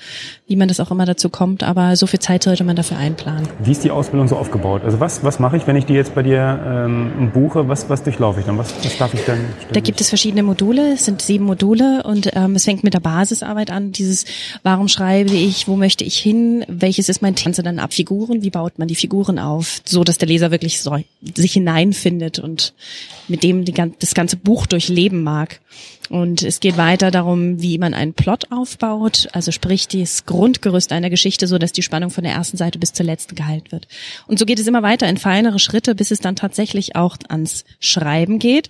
wie 0.47 0.57
man 0.57 0.67
das 0.67 0.81
auch 0.81 0.91
immer 0.91 1.05
dazu 1.05 1.29
kommt, 1.29 1.63
aber 1.63 1.95
so 1.95 2.07
viel 2.07 2.19
Zeit 2.19 2.43
sollte 2.43 2.65
man 2.65 2.75
dafür 2.75 2.97
einplanen. 2.97 3.47
Wie 3.63 3.71
ist 3.71 3.85
die 3.85 3.91
Ausbildung 3.91 4.27
so 4.27 4.35
aufgebaut? 4.35 4.81
Also 4.83 4.99
was, 4.99 5.23
was 5.23 5.39
mache 5.39 5.55
ich, 5.55 5.65
wenn 5.65 5.77
ich 5.77 5.85
die 5.85 5.93
jetzt 5.93 6.13
bei 6.13 6.21
dir 6.21 6.59
ähm, 6.65 7.31
buche? 7.33 7.69
Was, 7.69 7.89
was 7.89 8.03
durchlaufe 8.03 8.41
ich 8.41 8.45
dann? 8.45 8.57
Was, 8.57 8.73
was 8.83 8.97
darf 8.97 9.13
ich 9.13 9.23
dann? 9.23 9.39
Da 9.71 9.79
gibt 9.79 10.01
es 10.01 10.09
verschiedene 10.09 10.43
Module, 10.43 10.93
es 10.93 11.05
sind 11.05 11.21
sieben 11.21 11.45
Module 11.45 12.03
und 12.03 12.29
ähm, 12.33 12.55
es 12.55 12.65
fängt 12.65 12.83
mit 12.83 12.93
der 12.93 12.99
Basisarbeit 12.99 13.71
an. 13.71 13.93
Dieses, 13.93 14.25
warum 14.63 14.89
schreibe 14.89 15.31
ich, 15.31 15.69
wo 15.69 15.77
möchte 15.77 16.03
ich 16.03 16.17
hin, 16.17 16.65
welches 16.67 17.07
ist 17.07 17.21
mein 17.21 17.35
Tänze 17.35 17.63
dann 17.63 17.79
ab 17.79 17.93
Figuren, 17.93 18.41
wie 18.41 18.49
baut 18.49 18.77
man 18.77 18.89
die 18.89 18.95
Figuren 18.95 19.39
auf, 19.39 19.79
so 19.85 20.03
dass 20.03 20.17
der 20.17 20.27
Leser 20.27 20.51
wirklich 20.51 20.81
so, 20.81 20.97
sich 21.35 21.53
hineinfindet 21.53 22.39
und 22.39 22.73
mit 23.29 23.43
dem 23.43 23.63
die, 23.63 23.73
das 23.73 24.13
ganze 24.13 24.35
Buch 24.35 24.65
durchleben 24.65 25.23
mag. 25.23 25.61
Und 26.09 26.41
es 26.41 26.59
geht 26.59 26.77
weiter 26.77 27.11
darum, 27.11 27.61
wie 27.61 27.77
man 27.77 27.93
einen 27.93 28.13
Plot 28.13 28.51
aufbaut, 28.51 29.27
also 29.31 29.51
sprich 29.51 29.87
das 29.87 30.25
Grundgerüst 30.25 30.91
einer 30.91 31.09
Geschichte, 31.09 31.47
so 31.47 31.57
dass 31.57 31.71
die 31.71 31.83
Spannung 31.83 32.09
von 32.09 32.23
der 32.23 32.33
ersten 32.33 32.57
Seite 32.57 32.79
bis 32.79 32.93
zur 32.93 33.05
letzten 33.05 33.35
gehalten 33.35 33.71
wird. 33.71 33.87
Und 34.27 34.39
so 34.39 34.45
geht 34.45 34.59
es 34.59 34.67
immer 34.67 34.81
weiter 34.81 35.07
in 35.07 35.17
feinere 35.17 35.59
Schritte, 35.59 35.93
bis 35.93 36.11
es 36.11 36.19
dann 36.19 36.35
tatsächlich 36.35 36.95
auch 36.95 37.17
ans 37.27 37.63
Schreiben 37.79 38.39
geht. 38.39 38.69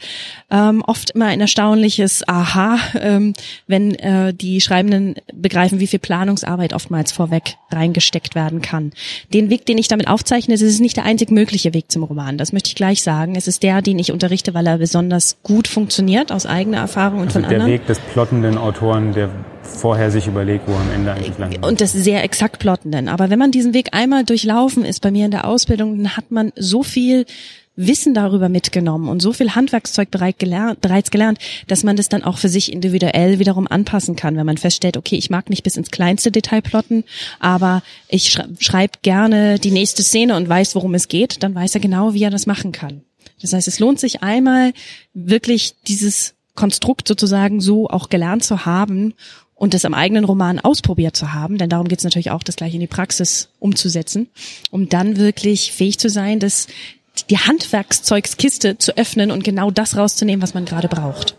Ähm, 0.50 0.84
oft 0.86 1.12
immer 1.12 1.27
ein 1.27 1.39
erstaunliches 1.39 2.27
Aha, 2.27 2.77
ähm, 3.00 3.34
wenn 3.67 3.96
äh, 3.96 4.34
die 4.34 4.60
Schreibenden 4.60 5.15
begreifen, 5.34 5.79
wie 5.79 5.88
viel 5.88 6.00
Planungsarbeit 6.00 6.74
oftmals 6.74 7.12
vorweg 7.12 7.55
reingesteckt 7.72 8.36
werden 8.36 8.62
kann. 8.62 8.91
Den 9.34 9.50
Weg, 9.50 9.65
den 9.65 9.77
ich 9.77 9.88
damit 9.88 10.08
aufzeichne, 10.08 10.55
ist 10.55 10.79
nicht 10.79 10.98
der 10.98 11.05
einzig 11.05 11.31
mögliche 11.31 11.74
Weg 11.74 11.91
zum 11.91 12.03
Roman. 12.03 12.38
Das 12.38 12.51
möchte 12.51 12.69
ich 12.69 12.75
gleich 12.75 13.01
sagen. 13.01 13.36
Es 13.36 13.48
ist 13.48 13.63
der, 13.63 13.81
den 13.81 14.00
ich 14.00 14.12
unterrichte, 14.12 14.53
weil 14.53 14.67
er 14.67 14.77
besonders 14.77 15.38
gut 15.43 15.67
funktioniert 15.67 16.31
aus 16.31 16.46
eigener 16.46 16.79
Erfahrung 16.79 17.28
und 17.36 17.43
von 17.43 17.50
der 17.50 17.62
anderen. 17.62 17.71
Der 17.71 17.79
Weg 17.79 17.88
des 17.88 18.00
plottenden 18.00 18.57
Autoren, 18.57 19.13
der 19.13 19.29
vorher 19.63 20.12
sich 20.12 20.27
überlegt, 20.27 20.67
wo 20.67 20.74
am 20.74 20.91
Ende 20.93 21.13
eigentlich 21.13 21.38
lang 21.38 21.63
Und 21.63 21.79
des 21.79 21.93
sehr 21.93 22.24
exakt 22.24 22.59
plottenden. 22.59 23.07
Aber 23.07 23.29
wenn 23.29 23.39
man 23.39 23.51
diesen 23.51 23.74
Weg 23.74 23.89
einmal 23.93 24.24
durchlaufen 24.24 24.83
ist 24.83 25.01
bei 25.01 25.12
mir 25.12 25.25
in 25.25 25.31
der 25.31 25.48
Ausbildung, 25.48 25.98
dann 25.98 26.17
hat 26.17 26.31
man 26.31 26.51
so 26.55 26.83
viel 26.83 27.25
Wissen 27.75 28.13
darüber 28.13 28.50
mitgenommen 28.50 29.07
und 29.07 29.21
so 29.21 29.31
viel 29.31 29.55
Handwerkszeug 29.55 30.09
bereits 30.12 31.12
gelernt, 31.12 31.39
dass 31.67 31.83
man 31.83 31.95
das 31.95 32.09
dann 32.09 32.25
auch 32.25 32.38
für 32.38 32.50
sich 32.50 32.74
individuell 32.74 33.39
wiederum 33.39 33.67
anpassen 33.67 34.17
kann, 34.17 34.36
wenn 34.36 34.45
man 34.45 34.57
feststellt, 34.57 34.98
okay, 34.98 35.15
ich 35.15 35.29
mag 35.29 35.50
nicht 35.50 35.63
bis 35.63 35.77
ins 35.77 35.89
kleinste 35.89 36.29
Detail 36.29 36.62
plotten, 36.62 37.05
aber 37.39 37.81
ich 38.09 38.38
schreibe 38.59 39.00
gerne 39.01 39.59
die 39.59 39.71
nächste 39.71 40.03
Szene 40.03 40.36
und 40.36 40.50
weiß, 40.50 40.75
worum 40.75 40.93
es 40.93 41.07
geht, 41.07 41.41
dann 41.41 41.55
weiß 41.55 41.74
er 41.75 41.79
genau, 41.79 42.13
wie 42.13 42.24
er 42.24 42.31
das 42.31 42.48
machen 42.48 42.74
kann. 42.74 43.01
Das 43.41 43.53
heißt, 43.53 43.69
es 43.69 43.79
lohnt 43.79 44.01
sich 44.01 44.21
einmal 44.24 44.74
wirklich 45.13 45.75
dieses 45.88 46.36
Konstrukt 46.59 47.07
sozusagen 47.07 47.61
so 47.61 47.89
auch 47.89 48.09
gelernt 48.09 48.43
zu 48.43 48.65
haben, 48.65 49.13
und 49.59 49.73
das 49.73 49.83
am 49.83 49.93
eigenen 49.93 50.23
Roman 50.23 50.57
ausprobiert 50.59 51.17
zu 51.17 51.33
haben, 51.33 51.57
denn 51.57 51.69
darum 51.69 51.89
geht 51.89 51.99
es 51.99 52.05
natürlich 52.05 52.31
auch, 52.31 52.43
das 52.43 52.55
gleich 52.55 52.73
in 52.73 52.79
die 52.79 52.87
Praxis 52.87 53.49
umzusetzen, 53.59 54.29
um 54.71 54.87
dann 54.87 55.17
wirklich 55.17 55.73
fähig 55.73 55.99
zu 55.99 56.09
sein, 56.09 56.39
das 56.39 56.67
die 57.29 57.37
Handwerkszeugskiste 57.37 58.77
zu 58.77 58.97
öffnen 58.97 59.31
und 59.31 59.43
genau 59.43 59.69
das 59.69 59.97
rauszunehmen, 59.97 60.41
was 60.41 60.53
man 60.53 60.63
gerade 60.63 60.87
braucht. 60.87 61.35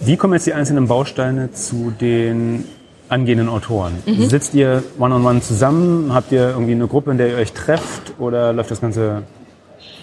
Wie 0.00 0.16
kommen 0.16 0.32
jetzt 0.32 0.46
die 0.46 0.54
einzelnen 0.54 0.88
Bausteine 0.88 1.52
zu 1.52 1.92
den 2.00 2.64
angehenden 3.10 3.50
Autoren? 3.50 3.92
Mhm. 4.06 4.30
Sitzt 4.30 4.54
ihr 4.54 4.82
one-on-one 4.98 5.38
-on 5.38 5.40
-one 5.40 5.42
zusammen? 5.42 6.14
Habt 6.14 6.32
ihr 6.32 6.50
irgendwie 6.50 6.72
eine 6.72 6.86
Gruppe, 6.86 7.10
in 7.10 7.18
der 7.18 7.28
ihr 7.28 7.36
euch 7.36 7.52
trefft? 7.52 8.14
Oder 8.18 8.54
läuft 8.54 8.70
das 8.70 8.80
Ganze 8.80 9.24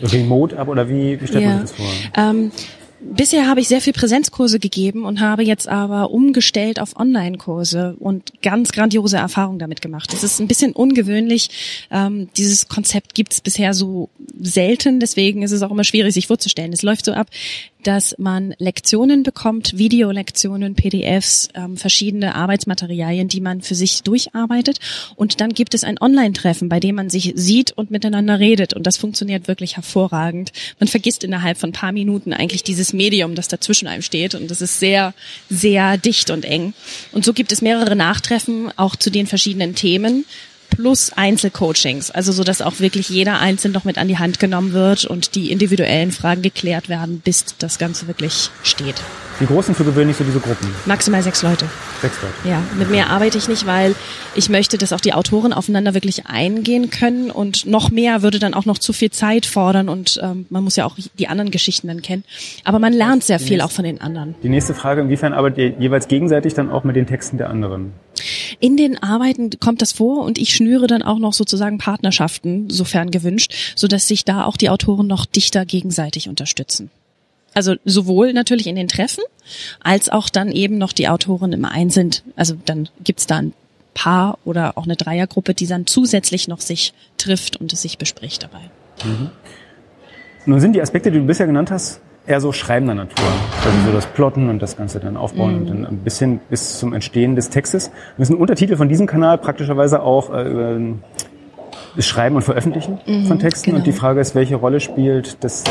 remote 0.03 0.57
ab? 0.57 0.67
Oder 0.67 0.87
wie, 0.87 1.19
wie 1.19 1.27
stellt 1.27 1.43
ja. 1.43 1.49
man 1.49 1.67
sich 1.67 1.75
das 1.75 1.85
vor? 1.85 2.23
Ähm, 2.23 2.51
Bisher 3.01 3.47
habe 3.47 3.61
ich 3.61 3.67
sehr 3.67 3.81
viel 3.81 3.93
Präsenzkurse 3.93 4.59
gegeben 4.59 5.05
und 5.05 5.21
habe 5.21 5.43
jetzt 5.43 5.67
aber 5.67 6.11
umgestellt 6.11 6.79
auf 6.79 6.97
Online-Kurse 6.97 7.95
und 7.99 8.41
ganz 8.41 8.71
grandiose 8.71 9.17
Erfahrungen 9.17 9.59
damit 9.59 9.81
gemacht. 9.81 10.11
Das 10.11 10.23
ist 10.23 10.39
ein 10.39 10.47
bisschen 10.47 10.73
ungewöhnlich. 10.73 11.87
Ähm, 11.91 12.29
dieses 12.35 12.67
Konzept 12.67 13.15
gibt 13.15 13.33
es 13.33 13.41
bisher 13.41 13.73
so 13.73 14.09
selten, 14.39 14.99
deswegen 14.99 15.43
ist 15.43 15.51
es 15.51 15.61
auch 15.61 15.71
immer 15.71 15.85
schwierig, 15.85 16.13
sich 16.13 16.27
vorzustellen. 16.27 16.73
Es 16.73 16.81
läuft 16.81 17.05
so 17.05 17.13
ab, 17.13 17.27
dass 17.83 18.15
man 18.17 18.53
Lektionen 18.57 19.23
bekommt, 19.23 19.77
Videolektionen, 19.77 20.75
PDFs, 20.75 21.49
ähm, 21.53 21.77
verschiedene 21.77 22.35
Arbeitsmaterialien, 22.35 23.29
die 23.29 23.39
man 23.39 23.61
für 23.61 23.75
sich 23.75 24.03
durcharbeitet. 24.03 24.79
Und 25.15 25.39
dann 25.39 25.53
gibt 25.53 25.73
es 25.73 25.83
ein 25.83 25.99
Online-Treffen, 25.99 26.67
bei 26.67 26.79
dem 26.79 26.95
man 26.95 27.09
sich 27.09 27.33
sieht 27.35 27.71
und 27.71 27.89
miteinander 27.89 28.39
redet. 28.39 28.73
Und 28.73 28.85
das 28.85 28.97
funktioniert 28.97 29.47
wirklich 29.47 29.77
hervorragend. 29.77 30.51
Man 30.79 30.87
vergisst 30.87 31.23
innerhalb 31.23 31.57
von 31.57 31.71
paar 31.71 31.91
Minuten 31.91 32.33
eigentlich 32.33 32.63
dieses 32.63 32.88
Medium, 32.93 33.35
das 33.35 33.47
dazwischen 33.47 33.87
einem 33.87 34.01
steht. 34.01 34.35
Und 34.35 34.49
das 34.49 34.61
ist 34.61 34.79
sehr, 34.79 35.13
sehr 35.49 35.97
dicht 35.97 36.29
und 36.29 36.45
eng. 36.45 36.73
Und 37.11 37.25
so 37.25 37.33
gibt 37.33 37.51
es 37.51 37.61
mehrere 37.61 37.95
Nachtreffen 37.95 38.71
auch 38.77 38.95
zu 38.95 39.09
den 39.09 39.27
verschiedenen 39.27 39.75
Themen 39.75 40.25
plus 40.79 41.11
Einzelcoachings, 41.13 42.09
also 42.09 42.31
so, 42.31 42.45
dass 42.45 42.61
auch 42.61 42.79
wirklich 42.79 43.09
jeder 43.09 43.39
einzeln 43.39 43.73
noch 43.73 43.83
mit 43.83 43.97
an 43.97 44.07
die 44.07 44.17
Hand 44.17 44.39
genommen 44.39 44.71
wird 44.71 45.03
und 45.03 45.35
die 45.35 45.51
individuellen 45.51 46.13
Fragen 46.13 46.41
geklärt 46.41 46.87
werden, 46.87 47.19
bis 47.19 47.43
das 47.59 47.79
Ganze 47.79 48.07
wirklich 48.07 48.49
steht. 48.63 48.95
Wie 49.39 49.45
groß 49.45 49.65
sind 49.65 49.75
für 49.75 49.83
gewöhnlich 49.83 50.15
so 50.15 50.23
diese 50.23 50.39
Gruppen? 50.39 50.69
Maximal 50.85 51.21
sechs 51.21 51.43
Leute. 51.43 51.65
Sechs 52.01 52.15
Leute. 52.21 52.33
Ja, 52.49 52.61
mit 52.77 52.89
mehr 52.89 53.09
arbeite 53.09 53.37
ich 53.37 53.49
nicht, 53.49 53.65
weil 53.65 53.93
ich 54.35 54.49
möchte, 54.49 54.77
dass 54.77 54.93
auch 54.93 55.01
die 55.01 55.13
Autoren 55.13 55.51
aufeinander 55.51 55.93
wirklich 55.93 56.27
eingehen 56.27 56.89
können 56.89 57.29
und 57.29 57.65
noch 57.65 57.89
mehr 57.89 58.21
würde 58.21 58.39
dann 58.39 58.53
auch 58.53 58.65
noch 58.65 58.77
zu 58.77 58.93
viel 58.93 59.11
Zeit 59.11 59.45
fordern 59.45 59.89
und 59.89 60.19
ähm, 60.23 60.45
man 60.49 60.63
muss 60.63 60.77
ja 60.77 60.85
auch 60.85 60.95
die 61.17 61.27
anderen 61.27 61.51
Geschichten 61.51 61.87
dann 61.87 62.01
kennen. 62.01 62.23
Aber 62.63 62.79
man 62.79 62.93
lernt 62.93 63.25
sehr 63.25 63.39
viel 63.39 63.59
auch 63.59 63.71
von 63.71 63.83
den 63.83 63.99
anderen. 63.99 64.35
Die 64.43 64.49
nächste 64.49 64.73
Frage, 64.73 65.01
inwiefern 65.01 65.33
arbeitet 65.33 65.57
ihr 65.57 65.69
jeweils 65.79 66.07
gegenseitig 66.07 66.53
dann 66.53 66.69
auch 66.69 66.85
mit 66.85 66.95
den 66.95 67.05
Texten 67.05 67.37
der 67.37 67.49
anderen? 67.49 67.93
In 68.59 68.77
den 68.77 69.01
Arbeiten 69.01 69.49
kommt 69.59 69.81
das 69.81 69.91
vor 69.91 70.23
und 70.23 70.37
ich 70.37 70.53
schnüre 70.53 70.87
dann 70.87 71.01
auch 71.01 71.19
noch 71.19 71.33
sozusagen 71.33 71.77
Partnerschaften, 71.77 72.69
sofern 72.69 73.11
gewünscht, 73.11 73.53
so 73.75 73.87
dass 73.87 74.07
sich 74.07 74.25
da 74.25 74.45
auch 74.45 74.57
die 74.57 74.69
Autoren 74.69 75.07
noch 75.07 75.25
dichter 75.25 75.65
gegenseitig 75.65 76.29
unterstützen. 76.29 76.91
Also 77.53 77.75
sowohl 77.83 78.33
natürlich 78.33 78.67
in 78.67 78.75
den 78.75 78.87
Treffen, 78.87 79.23
als 79.79 80.09
auch 80.09 80.29
dann 80.29 80.51
eben 80.51 80.77
noch 80.77 80.93
die 80.93 81.09
Autoren 81.09 81.51
im 81.53 81.65
Einzelnen. 81.65 82.15
Also 82.35 82.55
dann 82.65 82.89
gibt's 83.03 83.27
da 83.27 83.37
ein 83.37 83.53
Paar 83.93 84.37
oder 84.45 84.77
auch 84.77 84.85
eine 84.85 84.95
Dreiergruppe, 84.95 85.53
die 85.53 85.67
dann 85.67 85.87
zusätzlich 85.87 86.47
noch 86.47 86.61
sich 86.61 86.93
trifft 87.17 87.57
und 87.57 87.73
es 87.73 87.81
sich 87.81 87.97
bespricht 87.97 88.43
dabei. 88.43 88.69
Mhm. 89.03 89.31
Nun 90.45 90.59
sind 90.59 90.73
die 90.73 90.81
Aspekte, 90.81 91.11
die 91.11 91.19
du 91.19 91.25
bisher 91.25 91.47
genannt 91.47 91.71
hast, 91.71 92.01
eher 92.29 92.39
so 92.39 92.51
schreibender 92.51 92.93
Natur. 92.93 93.25
Also 93.65 93.87
so 93.87 93.91
das 93.91 94.05
Plotten 94.05 94.49
und 94.49 94.61
das 94.61 94.77
Ganze 94.77 94.99
dann 94.99 95.17
aufbauen 95.17 95.55
mhm. 95.55 95.59
und 95.61 95.69
dann 95.69 95.85
ein 95.85 95.97
bisschen 95.97 96.39
bis 96.49 96.79
zum 96.79 96.93
Entstehen 96.93 97.35
des 97.35 97.49
Textes. 97.49 97.91
Wir 98.17 98.25
sind 98.25 98.39
Untertitel 98.39 98.77
von 98.77 98.87
diesem 98.87 99.07
Kanal 99.07 99.39
praktischerweise 99.39 100.01
auch 100.01 100.31
äh, 100.31 100.43
über 100.43 100.79
das 101.95 102.07
Schreiben 102.07 102.35
und 102.35 102.43
Veröffentlichen 102.43 102.99
mhm, 103.05 103.25
von 103.25 103.39
Texten. 103.39 103.71
Genau. 103.71 103.79
Und 103.79 103.87
die 103.87 103.91
Frage 103.91 104.21
ist, 104.21 104.35
welche 104.35 104.55
Rolle 104.55 104.79
spielt 104.79 105.43
das 105.43 105.63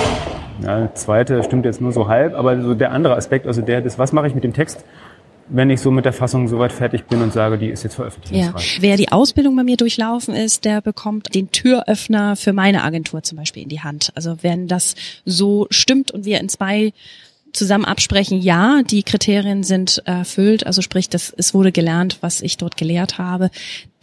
ja, 0.61 0.93
zweite 0.95 1.43
stimmt 1.45 1.65
jetzt 1.65 1.81
nur 1.81 1.93
so 1.93 2.09
halb, 2.09 2.35
aber 2.35 2.61
so 2.61 2.75
der 2.75 2.91
andere 2.91 3.15
Aspekt, 3.15 3.47
also 3.47 3.63
der 3.63 3.81
des, 3.81 3.99
was 3.99 4.13
mache 4.13 4.27
ich 4.27 4.35
mit 4.35 4.43
dem 4.43 4.53
Text, 4.53 4.85
wenn 5.51 5.71
ich 5.71 5.81
so 5.81 5.91
mit 5.91 6.05
der 6.05 6.13
Fassung 6.13 6.49
soweit 6.49 6.73
fertig 6.73 7.05
bin 7.05 7.23
und 7.23 7.33
sage, 7.33 7.59
die 7.59 7.69
ist 7.69 7.83
jetzt 7.83 7.95
veröffentlichungsreif. 7.95 8.77
Ja. 8.77 8.83
Wer 8.83 8.97
die 8.97 9.11
Ausbildung 9.11 9.57
bei 9.57 9.65
mir 9.65 9.77
durchlaufen 9.77 10.35
ist, 10.35 10.65
der 10.65 10.81
bekommt 10.81 11.35
den 11.35 11.51
Türöffner 11.51 12.37
für 12.37 12.53
meine 12.53 12.83
Agentur 12.85 13.23
zum 13.23 13.39
Beispiel 13.39 13.63
in 13.63 13.69
die 13.69 13.81
Hand. 13.81 14.13
Also 14.15 14.37
wenn 14.43 14.69
das 14.69 14.95
so 15.25 15.67
stimmt 15.71 16.11
und 16.11 16.25
wir 16.25 16.41
in 16.41 16.49
zwei 16.49 16.93
zusammen 17.53 17.85
absprechen, 17.85 18.41
ja, 18.41 18.83
die 18.83 19.03
Kriterien 19.03 19.63
sind 19.63 20.03
erfüllt, 20.05 20.67
also 20.67 20.83
sprich, 20.83 21.09
das, 21.09 21.33
es 21.37 21.55
wurde 21.55 21.73
gelernt, 21.73 22.19
was 22.21 22.41
ich 22.41 22.57
dort 22.57 22.77
gelehrt 22.77 23.19
habe, 23.19 23.51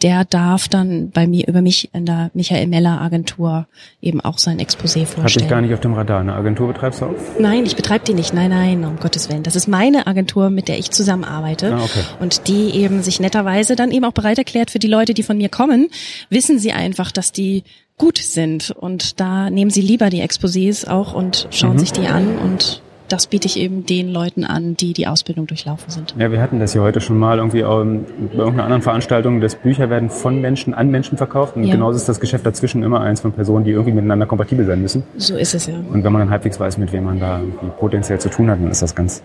der 0.01 0.25
darf 0.25 0.67
dann 0.67 1.09
bei 1.11 1.25
mir 1.25 1.47
über 1.47 1.61
mich 1.61 1.89
in 1.93 2.05
der 2.05 2.29
Michael 2.33 2.67
Meller 2.67 2.99
Agentur 2.99 3.67
eben 4.01 4.19
auch 4.19 4.37
sein 4.37 4.59
Exposé 4.59 5.05
vorstellen. 5.05 5.23
Hatte 5.23 5.39
ich 5.39 5.47
gar 5.47 5.61
nicht 5.61 5.73
auf 5.73 5.79
dem 5.79 5.93
Radar. 5.93 6.19
Eine 6.19 6.33
Agentur 6.33 6.67
betreibst 6.67 7.01
du 7.01 7.05
auch? 7.05 7.15
Nein, 7.39 7.65
ich 7.65 7.75
betreibe 7.75 8.03
die 8.03 8.13
nicht. 8.13 8.33
Nein, 8.33 8.49
nein, 8.49 8.83
um 8.83 8.97
Gottes 8.97 9.29
Willen. 9.29 9.43
Das 9.43 9.55
ist 9.55 9.67
meine 9.67 10.05
Agentur, 10.05 10.49
mit 10.49 10.67
der 10.67 10.77
ich 10.77 10.91
zusammenarbeite. 10.91 11.73
Ah, 11.73 11.83
okay. 11.83 12.03
Und 12.19 12.47
die 12.49 12.71
eben 12.71 13.03
sich 13.03 13.21
netterweise 13.21 13.75
dann 13.75 13.91
eben 13.91 14.03
auch 14.03 14.11
bereit 14.11 14.37
erklärt 14.37 14.69
für 14.69 14.79
die 14.79 14.87
Leute, 14.87 15.13
die 15.13 15.23
von 15.23 15.37
mir 15.37 15.49
kommen, 15.49 15.87
wissen 16.29 16.59
sie 16.59 16.73
einfach, 16.73 17.11
dass 17.11 17.31
die 17.31 17.63
gut 17.97 18.17
sind. 18.17 18.71
Und 18.71 19.21
da 19.21 19.49
nehmen 19.49 19.71
sie 19.71 19.81
lieber 19.81 20.09
die 20.09 20.21
Exposés 20.21 20.87
auch 20.87 21.13
und 21.13 21.47
schauen 21.51 21.73
mhm. 21.73 21.79
sich 21.79 21.93
die 21.93 22.07
an 22.07 22.37
und 22.37 22.81
das 23.07 23.27
biete 23.27 23.47
ich 23.47 23.59
eben 23.59 23.85
den 23.85 24.09
Leuten 24.09 24.43
an, 24.43 24.75
die 24.75 24.93
die 24.93 25.07
Ausbildung 25.07 25.47
durchlaufen 25.47 25.89
sind. 25.89 26.15
Ja, 26.17 26.31
wir 26.31 26.41
hatten 26.41 26.59
das 26.59 26.73
ja 26.73 26.81
heute 26.81 27.01
schon 27.01 27.17
mal 27.17 27.37
irgendwie 27.37 27.63
auch 27.63 27.83
bei 27.83 28.37
irgendeiner 28.37 28.63
anderen 28.63 28.81
Veranstaltung, 28.81 29.41
dass 29.41 29.55
Bücher 29.55 29.89
werden 29.89 30.09
von 30.09 30.41
Menschen 30.41 30.73
an 30.73 30.89
Menschen 30.89 31.17
verkauft 31.17 31.55
und 31.55 31.63
ja. 31.63 31.75
genauso 31.75 31.97
ist 31.97 32.09
das 32.09 32.19
Geschäft 32.19 32.45
dazwischen 32.45 32.83
immer 32.83 33.01
eins 33.01 33.21
von 33.21 33.31
Personen, 33.31 33.65
die 33.65 33.71
irgendwie 33.71 33.93
miteinander 33.93 34.25
kompatibel 34.25 34.65
sein 34.65 34.81
müssen. 34.81 35.03
So 35.17 35.35
ist 35.35 35.53
es 35.53 35.67
ja. 35.67 35.75
Und 35.75 36.03
wenn 36.03 36.11
man 36.11 36.21
dann 36.21 36.29
halbwegs 36.29 36.59
weiß, 36.59 36.77
mit 36.77 36.91
wem 36.93 37.05
man 37.05 37.19
da 37.19 37.41
potenziell 37.79 38.19
zu 38.19 38.29
tun 38.29 38.49
hat, 38.49 38.59
dann 38.59 38.71
ist 38.71 38.81
das 38.81 38.95
ganz, 38.95 39.21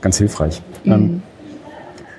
ganz 0.00 0.18
hilfreich. 0.18 0.62
Mhm. 0.84 0.92
Ähm, 0.92 1.22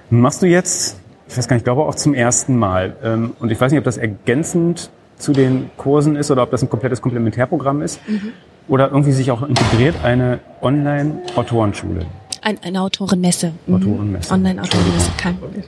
machst 0.10 0.42
du 0.42 0.48
jetzt, 0.48 1.00
ich 1.28 1.38
weiß 1.38 1.48
gar 1.48 1.56
nicht, 1.56 1.62
ich 1.62 1.66
glaube 1.66 1.84
auch 1.84 1.96
zum 1.96 2.14
ersten 2.14 2.58
Mal, 2.58 2.96
ähm, 3.04 3.32
und 3.40 3.52
ich 3.52 3.60
weiß 3.60 3.72
nicht, 3.72 3.80
ob 3.80 3.86
das 3.86 3.98
ergänzend 3.98 4.90
zu 5.18 5.32
den 5.32 5.70
Kursen 5.78 6.18
ist 6.18 6.30
oder 6.30 6.44
ob 6.44 6.52
das 6.52 6.62
ein 6.62 6.70
komplettes 6.70 7.02
Komplementärprogramm 7.02 7.82
ist. 7.82 8.02
Mhm 8.08 8.34
oder 8.68 8.90
irgendwie 8.90 9.12
sich 9.12 9.32
auch 9.32 9.44
integriert 9.44 9.96
eine 10.04 10.40
Online-Autorenschule. 10.62 12.06
Ein, 12.42 12.60
eine 12.62 12.82
Autorenmesse. 12.82 13.54
Mhm. 13.66 13.76
Autorenmesse. 13.76 14.34
Online-Autorenmesse, 14.34 15.12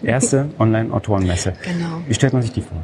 Erste 0.03 0.49
Online-Autorenmesse. 0.59 1.53
Genau. 1.63 2.01
Wie 2.07 2.13
stellt 2.13 2.33
man 2.33 2.43
sich 2.43 2.51
die 2.51 2.61
vor? 2.61 2.77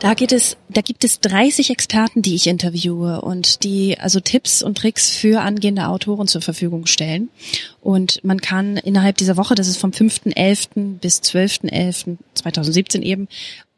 Da 0.00 0.14
geht 0.14 0.32
es, 0.32 0.56
da 0.68 0.80
gibt 0.80 1.04
es 1.04 1.20
30 1.20 1.70
Experten, 1.70 2.22
die 2.22 2.34
ich 2.34 2.48
interviewe 2.48 3.20
und 3.20 3.62
die 3.62 3.98
also 3.98 4.20
Tipps 4.20 4.62
und 4.62 4.76
Tricks 4.76 5.10
für 5.10 5.40
angehende 5.40 5.86
Autoren 5.86 6.26
zur 6.26 6.42
Verfügung 6.42 6.86
stellen. 6.86 7.30
Und 7.80 8.22
man 8.24 8.40
kann 8.40 8.76
innerhalb 8.76 9.16
dieser 9.16 9.36
Woche, 9.36 9.54
das 9.54 9.68
ist 9.68 9.78
vom 9.78 9.92
5.11. 9.92 10.98
bis 10.98 11.20
12.11.2017 11.20 13.00
eben, 13.00 13.28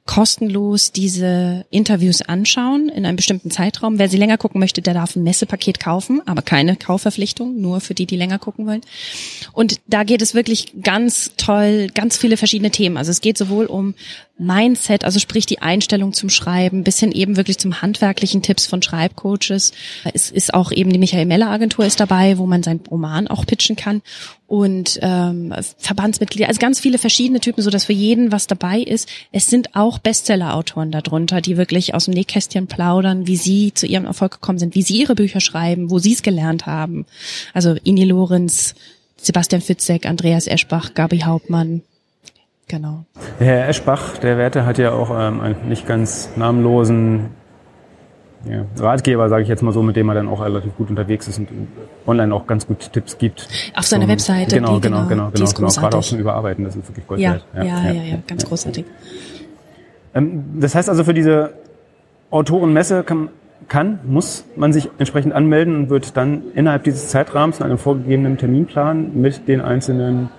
kostenlos 0.07 0.93
diese 0.93 1.67
Interviews 1.71 2.23
anschauen 2.23 2.89
in 2.89 3.05
einem 3.05 3.17
bestimmten 3.17 3.51
Zeitraum. 3.51 3.99
Wer 3.99 4.09
sie 4.09 4.17
länger 4.17 4.39
gucken 4.39 4.61
möchte, 4.61 4.81
der 4.81 4.95
darf 4.95 5.17
ein 5.17 5.25
Messepaket 5.25 5.81
kaufen, 5.81 6.23
aber 6.27 6.43
keine 6.43 6.77
Kaufverpflichtung, 6.77 7.61
nur 7.61 7.81
für 7.81 7.95
die, 7.95 8.07
die 8.07 8.17
länger 8.17 8.39
gucken 8.39 8.67
wollen. 8.67 8.83
Und 9.53 9.81
da 9.89 10.05
geht 10.05 10.23
es 10.23 10.35
wirklich 10.35 10.73
ganz 10.83 11.33
toll, 11.37 11.89
ganz 11.93 12.17
viele 12.17 12.37
verschiedene 12.37 12.71
Themen. 12.71 12.97
Also 12.97 13.11
es 13.11 13.21
geht 13.21 13.37
sowohl 13.37 13.67
um 13.67 13.95
Mindset, 14.39 15.05
also 15.05 15.19
sprich 15.19 15.47
die 15.47 15.61
Einstellung 15.61 16.13
zum 16.13 16.29
Schreiben, 16.29 16.85
bis 16.85 17.01
hin 17.01 17.11
eben 17.11 17.37
wirklich 17.37 17.59
zum 17.59 17.81
handwerklichen 17.81 18.43
Tipps 18.43 18.67
von 18.67 18.83
Schreibcoaches. 18.83 19.73
Es 20.13 20.31
ist 20.31 20.53
auch 20.53 20.73
eben 20.73 20.93
die 20.93 20.99
Michael 20.99 21.25
Meller 21.25 21.49
Agentur 21.49 21.87
ist 21.87 22.01
dabei, 22.01 22.37
wo 22.37 22.47
man 22.47 22.63
seinen 22.63 22.81
Roman 22.91 23.29
auch 23.29 23.47
pitchen 23.47 23.77
kann 23.77 24.03
und 24.47 24.99
ähm, 25.03 25.55
Verbandsmitglieder, 25.79 26.49
also 26.49 26.61
ganz 26.61 26.79
viele 26.79 26.99
verschiedene 26.99 27.41
Typen, 27.41 27.63
so 27.63 27.71
dass 27.71 27.87
für 27.87 27.93
jeden 27.93 28.31
was 28.31 28.47
dabei 28.47 28.81
ist. 28.81 29.09
Es 29.33 29.49
sind 29.49 29.75
auch 29.75 29.96
Bestseller-Autoren 30.00 30.91
darunter, 30.91 31.41
die 31.41 31.57
wirklich 31.57 31.95
aus 31.95 32.07
dem 32.07 32.15
Nähkästchen 32.15 32.67
plaudern, 32.67 33.26
wie 33.26 33.37
sie 33.37 33.73
zu 33.75 33.87
ihrem 33.87 34.05
Erfolg 34.05 34.33
gekommen 34.33 34.59
sind, 34.59 34.75
wie 34.75 34.83
sie 34.83 35.00
ihre 35.00 35.15
Bücher 35.15 35.41
schreiben, 35.41 35.91
wo 35.91 35.99
sie 35.99 36.12
es 36.12 36.23
gelernt 36.23 36.67
haben. 36.67 37.07
Also 37.55 37.76
Ini 37.83 38.05
Lorenz, 38.05 38.75
Sebastian 39.17 39.62
Fitzek, 39.62 40.07
Andreas 40.07 40.47
Eschbach, 40.47 40.95
Gabi 40.95 41.21
Hauptmann, 41.21 41.83
Genau. 42.69 43.05
Herr 43.38 43.69
Eschbach, 43.69 44.19
der 44.19 44.38
Werte, 44.38 44.67
hat 44.67 44.79
ja 44.79 44.91
auch 44.91 45.11
ähm, 45.11 45.41
einen 45.41 45.69
nicht 45.69 45.87
ganz 45.87 46.31
namenlosen 46.35 47.31
ja, 48.45 48.65
Ratgeber, 48.79 49.29
sage 49.29 49.43
ich 49.43 49.49
jetzt 49.49 49.62
mal 49.62 49.73
so, 49.73 49.83
mit 49.83 49.97
dem 49.97 50.09
er 50.09 50.15
dann 50.15 50.29
auch 50.29 50.45
relativ 50.45 50.76
gut 50.76 50.91
unterwegs 50.91 51.26
ist 51.29 51.38
und 51.38 51.49
online 52.07 52.35
auch 52.35 52.47
ganz 52.47 52.67
gut 52.67 52.93
Tipps 52.93 53.19
gibt. 53.19 53.49
Auf 53.75 53.87
seiner 53.87 54.07
Webseite. 54.09 54.57
Genau, 54.57 54.79
genau, 54.81 55.07
genau, 55.07 55.31
genau, 55.31 55.50
genau. 55.53 55.69
Gerade 55.69 55.97
auch 55.97 56.03
zum 56.03 56.19
Überarbeiten, 56.19 56.65
das 56.65 56.76
ist 56.76 56.88
wirklich 56.88 57.07
Gold 57.07 57.21
ja, 57.21 57.33
wert. 57.33 57.45
Ja, 57.55 57.65
ja, 57.65 58.03
ja, 58.03 58.19
ganz 58.26 58.45
großartig. 58.45 58.85
Ähm, 60.16 60.61
das 60.61 60.75
heißt 60.75 60.88
also 60.88 61.04
für 61.04 61.14
diese 61.14 61.52
Autorenmesse 62.30 63.04
kann, 63.04 63.28
kann, 63.68 64.00
muss 64.04 64.44
man 64.56 64.73
sich 64.73 64.88
entsprechend 64.99 65.32
anmelden 65.32 65.76
und 65.76 65.90
wird 65.90 66.16
dann 66.16 66.42
innerhalb 66.54 66.85
dieses 66.85 67.08
Zeitrahmens 67.08 67.58
in 67.58 67.66
einem 67.66 67.78
vorgegebenen 67.78 68.38
Terminplan 68.38 69.20
mit 69.20 69.46
den 69.46 69.61
einzelnen 69.61 70.30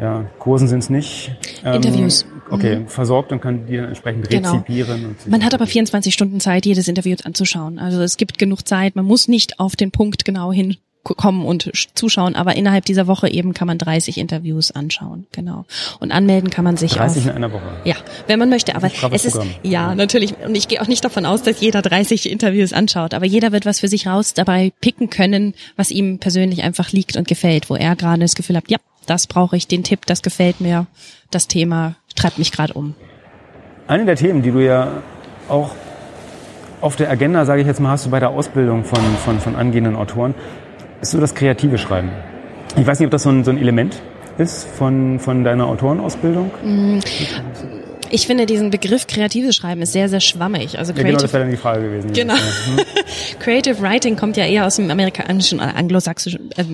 ja, 0.00 0.24
Kursen 0.38 0.68
sind 0.68 0.78
es 0.78 0.90
nicht. 0.90 1.36
Ähm, 1.64 1.74
Interviews. 1.76 2.24
Okay, 2.50 2.78
mhm. 2.78 2.86
versorgt 2.86 3.32
und 3.32 3.40
kann 3.40 3.66
die 3.66 3.76
dann 3.76 3.86
entsprechend 3.86 4.30
genau. 4.30 4.52
rezipieren. 4.52 5.06
Und 5.06 5.28
man 5.28 5.44
hat 5.44 5.54
aber 5.54 5.66
24 5.66 6.14
Stunden 6.14 6.40
Zeit, 6.40 6.64
jedes 6.64 6.88
Interview 6.88 7.16
anzuschauen. 7.24 7.78
Also 7.78 8.00
es 8.00 8.16
gibt 8.16 8.38
genug 8.38 8.66
Zeit. 8.66 8.96
Man 8.96 9.04
muss 9.04 9.28
nicht 9.28 9.58
auf 9.60 9.76
den 9.76 9.90
Punkt 9.90 10.24
genau 10.24 10.52
hin 10.52 10.76
kommen 11.14 11.44
und 11.44 11.70
zuschauen, 11.94 12.36
aber 12.36 12.56
innerhalb 12.56 12.84
dieser 12.84 13.06
Woche 13.06 13.28
eben 13.28 13.54
kann 13.54 13.66
man 13.66 13.78
30 13.78 14.18
Interviews 14.18 14.70
anschauen, 14.70 15.26
genau. 15.32 15.64
Und 16.00 16.12
anmelden 16.12 16.50
kann 16.50 16.64
man 16.64 16.76
sich 16.76 16.92
30 16.92 17.22
auf, 17.22 17.28
in 17.30 17.36
einer 17.36 17.52
Woche. 17.52 17.62
Ja, 17.84 17.96
wenn 18.26 18.38
man 18.38 18.48
möchte, 18.48 18.74
aber 18.74 18.90
es 19.12 19.24
ist 19.24 19.38
ja 19.62 19.94
natürlich 19.94 20.34
und 20.44 20.54
ich 20.56 20.68
gehe 20.68 20.80
auch 20.80 20.88
nicht 20.88 21.04
davon 21.04 21.26
aus, 21.26 21.42
dass 21.42 21.60
jeder 21.60 21.82
30 21.82 22.30
Interviews 22.30 22.72
anschaut, 22.72 23.14
aber 23.14 23.26
jeder 23.26 23.52
wird 23.52 23.66
was 23.66 23.80
für 23.80 23.88
sich 23.88 24.06
raus 24.06 24.34
dabei 24.34 24.72
picken 24.80 25.10
können, 25.10 25.54
was 25.76 25.90
ihm 25.90 26.18
persönlich 26.18 26.62
einfach 26.62 26.92
liegt 26.92 27.16
und 27.16 27.28
gefällt, 27.28 27.70
wo 27.70 27.76
er 27.76 27.96
gerade 27.96 28.20
das 28.20 28.34
Gefühl 28.34 28.56
hat, 28.56 28.70
ja, 28.70 28.78
das 29.06 29.26
brauche 29.26 29.56
ich, 29.56 29.66
den 29.66 29.84
Tipp, 29.84 30.06
das 30.06 30.22
gefällt 30.22 30.60
mir, 30.60 30.86
das 31.30 31.48
Thema 31.48 31.96
treibt 32.14 32.38
mich 32.38 32.52
gerade 32.52 32.74
um. 32.74 32.94
Eine 33.86 34.04
der 34.04 34.16
Themen, 34.16 34.42
die 34.42 34.50
du 34.50 34.58
ja 34.58 35.02
auch 35.48 35.70
auf 36.80 36.96
der 36.96 37.10
Agenda, 37.10 37.44
sage 37.44 37.60
ich 37.62 37.66
jetzt 37.66 37.80
mal, 37.80 37.90
hast 37.90 38.06
du 38.06 38.10
bei 38.10 38.20
der 38.20 38.30
Ausbildung 38.30 38.84
von, 38.84 39.00
von, 39.24 39.40
von 39.40 39.56
angehenden 39.56 39.96
Autoren, 39.96 40.34
ist 41.00 41.10
so 41.12 41.20
das 41.20 41.34
kreative 41.34 41.78
Schreiben. 41.78 42.10
Ich 42.76 42.86
weiß 42.86 42.98
nicht, 42.98 43.06
ob 43.06 43.12
das 43.12 43.22
so 43.22 43.30
ein, 43.30 43.44
so 43.44 43.50
ein 43.50 43.58
Element 43.58 44.00
ist 44.38 44.66
von, 44.66 45.18
von 45.18 45.44
deiner 45.44 45.66
Autorenausbildung. 45.66 46.50
Mm. 46.62 47.00
Ich 48.10 48.26
finde 48.26 48.46
diesen 48.46 48.70
Begriff 48.70 49.06
kreatives 49.06 49.54
Schreiben 49.54 49.82
ist 49.82 49.92
sehr, 49.92 50.08
sehr 50.08 50.20
schwammig. 50.20 50.78
Also 50.78 50.94
creative, 50.94 51.08
ja, 51.08 51.16
genau, 51.16 51.22
das 51.22 51.32
wäre 51.32 51.42
dann 51.42 51.50
die 51.50 51.58
Frage 51.58 51.82
gewesen. 51.82 52.12
Genau. 52.12 52.34
Mhm. 52.68 52.80
creative 53.38 53.80
Writing 53.80 54.16
kommt 54.16 54.36
ja 54.36 54.44
eher 54.44 54.66
aus 54.66 54.76
dem 54.76 54.90
amerikanischen 54.90 55.58
oder 55.58 55.74
anglosächsischen 55.76 56.50
äh, 56.56 56.64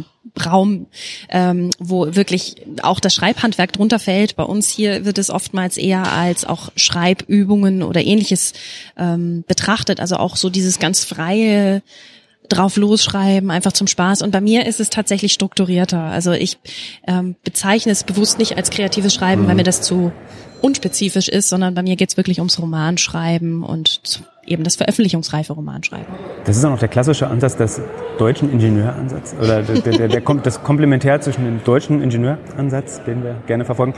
Raum, 0.45 0.87
ähm, 1.29 1.71
wo 1.79 2.15
wirklich 2.15 2.57
auch 2.83 3.01
das 3.01 3.15
Schreibhandwerk 3.15 3.73
drunter 3.73 3.99
fällt. 3.99 4.37
Bei 4.37 4.45
uns 4.45 4.69
hier 4.69 5.05
wird 5.05 5.19
es 5.19 5.31
oftmals 5.31 5.77
eher 5.77 6.13
als 6.13 6.45
auch 6.45 6.71
Schreibübungen 6.77 7.83
oder 7.83 8.03
ähnliches 8.03 8.53
ähm, 8.97 9.45
betrachtet. 9.47 10.01
Also 10.01 10.17
auch 10.17 10.37
so 10.37 10.51
dieses 10.51 10.79
ganz 10.79 11.05
freie 11.05 11.83
drauf 12.49 12.77
losschreiben, 12.77 13.51
einfach 13.51 13.73
zum 13.73 13.87
Spaß. 13.87 14.23
Und 14.23 14.31
bei 14.31 14.41
mir 14.41 14.67
ist 14.67 14.81
es 14.81 14.91
tatsächlich 14.91 15.33
strukturierter. 15.33 16.01
Also 16.01 16.33
ich 16.33 16.59
ähm, 17.07 17.37
bezeichne 17.43 17.93
es 17.93 18.05
bewusst 18.05 18.39
nicht 18.39 18.57
als 18.57 18.71
kreatives 18.71 19.15
Schreiben, 19.15 19.43
mhm. 19.43 19.49
weil 19.49 19.55
mir 19.57 19.63
das 19.65 19.83
zu 19.83 20.13
unspezifisch 20.61 21.29
ist, 21.29 21.49
sondern 21.49 21.75
bei 21.75 21.83
mir 21.83 21.97
geht's 21.97 22.17
wirklich 22.17 22.39
ums 22.39 22.59
Romanschreiben 22.59 23.63
und 23.63 24.01
eben 24.47 24.65
das 24.65 24.77
veröffentlichungsreife 24.77 25.53
Romanschreiben. 25.53 26.07
Das 26.45 26.57
ist 26.57 26.65
auch 26.65 26.71
noch 26.71 26.79
der 26.79 26.89
klassische 26.89 27.29
Ansatz 27.29 27.57
des 27.57 27.81
deutschen 28.19 28.51
Ingenieuransatz 28.51 29.35
oder 29.41 29.63
der, 29.63 29.81
der, 29.81 29.93
der, 29.99 30.09
der 30.09 30.21
kommt 30.21 30.47
das 30.47 30.63
Komplementär 30.63 31.21
zwischen 31.21 31.45
dem 31.45 31.65
deutschen 31.65 32.03
Ingenieuransatz, 32.03 33.03
den 33.05 33.23
wir 33.23 33.37
gerne 33.47 33.65
verfolgen, 33.65 33.95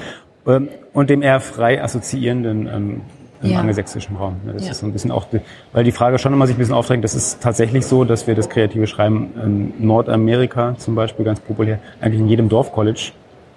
ähm, 0.46 0.68
und 0.92 1.10
dem 1.10 1.22
eher 1.22 1.40
frei 1.40 1.82
assoziierenden 1.82 2.66
ähm, 2.66 3.00
im 3.42 3.50
ja. 3.50 3.60
angelsächsischen 3.60 4.16
Raum. 4.16 4.36
Das 4.52 4.64
ja. 4.64 4.70
ist 4.70 4.80
so 4.80 4.86
ein 4.86 4.92
bisschen 4.92 5.10
auch, 5.10 5.26
weil 5.72 5.84
die 5.84 5.92
Frage 5.92 6.18
schon 6.18 6.32
immer 6.32 6.46
sich 6.46 6.56
ein 6.56 6.58
bisschen 6.58 6.74
aufdrängt, 6.74 7.04
das 7.04 7.14
ist 7.14 7.42
tatsächlich 7.42 7.86
so, 7.86 8.04
dass 8.04 8.26
wir 8.26 8.34
das 8.34 8.48
kreative 8.48 8.86
Schreiben 8.86 9.30
in 9.42 9.86
Nordamerika 9.86 10.74
zum 10.78 10.94
Beispiel 10.94 11.24
ganz 11.24 11.40
populär, 11.40 11.78
eigentlich 12.00 12.20
in 12.20 12.28
jedem 12.28 12.48
Dorfcollege 12.48 13.12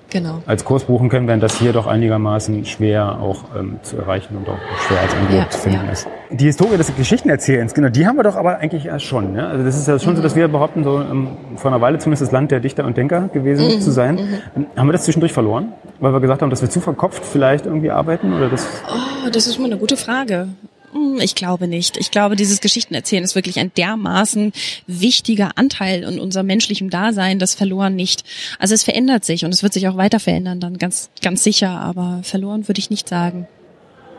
genau. 0.09 0.41
als 0.45 0.65
Kurs 0.65 0.85
buchen 0.85 1.09
können, 1.09 1.27
während 1.27 1.43
das 1.43 1.57
hier 1.57 1.73
doch 1.73 1.87
einigermaßen 1.87 2.65
schwer 2.65 3.19
auch 3.19 3.43
ähm, 3.57 3.79
zu 3.81 3.97
erreichen 3.97 4.37
und 4.37 4.47
auch 4.47 4.57
schwer 4.87 5.01
als 5.01 5.13
Angebot 5.13 5.37
ja, 5.37 5.49
zu 5.49 5.59
finden 5.59 5.85
ja. 5.85 5.91
ist. 5.91 6.07
Die 6.31 6.45
Historie 6.45 6.77
des 6.77 6.95
Geschichtenerzählens, 6.95 7.73
genau, 7.73 7.89
die 7.89 8.05
haben 8.05 8.15
wir 8.17 8.23
doch 8.23 8.35
aber 8.35 8.57
eigentlich 8.57 8.85
erst 8.85 9.05
schon. 9.05 9.35
Ja? 9.35 9.47
Also 9.47 9.63
das 9.63 9.77
ist 9.77 9.87
ja 9.87 9.97
schon 9.99 10.13
mhm. 10.13 10.17
so, 10.17 10.23
dass 10.23 10.35
wir 10.35 10.47
behaupten, 10.47 10.83
so 10.83 10.99
ähm, 10.99 11.29
vor 11.55 11.71
einer 11.71 11.81
Weile 11.81 11.97
zumindest 11.97 12.23
das 12.23 12.31
Land 12.31 12.51
der 12.51 12.59
Dichter 12.59 12.85
und 12.85 12.97
Denker 12.97 13.29
gewesen 13.29 13.67
mhm. 13.67 13.81
zu 13.81 13.91
sein. 13.91 14.15
Mhm. 14.55 14.65
Haben 14.75 14.87
wir 14.87 14.93
das 14.93 15.03
zwischendurch 15.03 15.33
verloren? 15.33 15.73
Weil 15.99 16.13
wir 16.13 16.19
gesagt 16.19 16.41
haben, 16.41 16.49
dass 16.49 16.61
wir 16.61 16.69
zu 16.69 16.81
verkopft 16.81 17.25
vielleicht 17.25 17.65
irgendwie 17.65 17.91
arbeiten? 17.91 18.33
Oder 18.33 18.49
das? 18.49 18.67
Oh, 18.87 19.29
das 19.31 19.47
ist 19.47 19.59
mal 19.59 19.65
eine 19.65 19.77
gute 19.77 19.97
Frage. 19.97 20.49
Hm, 20.91 21.19
ich 21.22 21.36
glaube 21.36 21.67
nicht. 21.67 21.98
Ich 21.98 22.12
glaube, 22.12 22.36
dieses 22.36 22.62
Geschichtenerzählen 22.62 23.24
ist 23.24 23.36
wirklich 23.36 23.60
ein 23.60 23.72
dermaßen 23.75 24.53
wichtiger 24.88 25.51
Anteil 25.55 26.03
in 26.03 26.19
unserem 26.19 26.48
menschlichen 26.48 26.89
Dasein, 26.89 27.39
das 27.39 27.53
verloren 27.53 27.96
nicht. 27.96 28.24
Also 28.58 28.74
es 28.74 28.84
verändert 28.84 29.25
sich 29.25 29.46
und 29.46 29.53
es 29.53 29.63
wird 29.63 29.74
sich 29.74 29.88
auch 29.88 29.98
weiter 29.98 30.19
verändern, 30.19 30.60
dann 30.60 30.78
ganz, 30.78 31.10
ganz 31.21 31.43
sicher, 31.43 31.69
aber 31.69 32.21
verloren 32.23 32.67
würde 32.67 32.80
ich 32.80 32.89
nicht 32.89 33.08
sagen. 33.08 33.47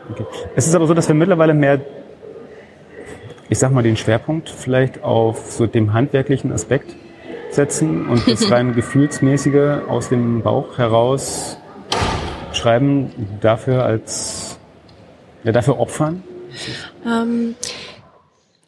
Okay. 0.09 0.25
Es 0.55 0.67
ist 0.67 0.75
aber 0.75 0.87
so, 0.87 0.93
dass 0.93 1.07
wir 1.07 1.15
mittlerweile 1.15 1.53
mehr, 1.53 1.81
ich 3.49 3.59
sag 3.59 3.71
mal, 3.71 3.83
den 3.83 3.97
Schwerpunkt 3.97 4.49
vielleicht 4.49 5.03
auf 5.03 5.51
so 5.51 5.67
dem 5.67 5.93
handwerklichen 5.93 6.51
Aspekt 6.51 6.95
setzen 7.49 8.07
und 8.07 8.27
das 8.27 8.49
rein 8.51 8.73
gefühlsmäßige 8.73 9.87
aus 9.87 10.09
dem 10.09 10.41
Bauch 10.41 10.77
heraus 10.77 11.57
schreiben, 12.53 13.11
dafür 13.41 13.83
als, 13.83 14.59
ja, 15.43 15.51
dafür 15.51 15.79
opfern? 15.79 16.23
Ähm, 17.05 17.55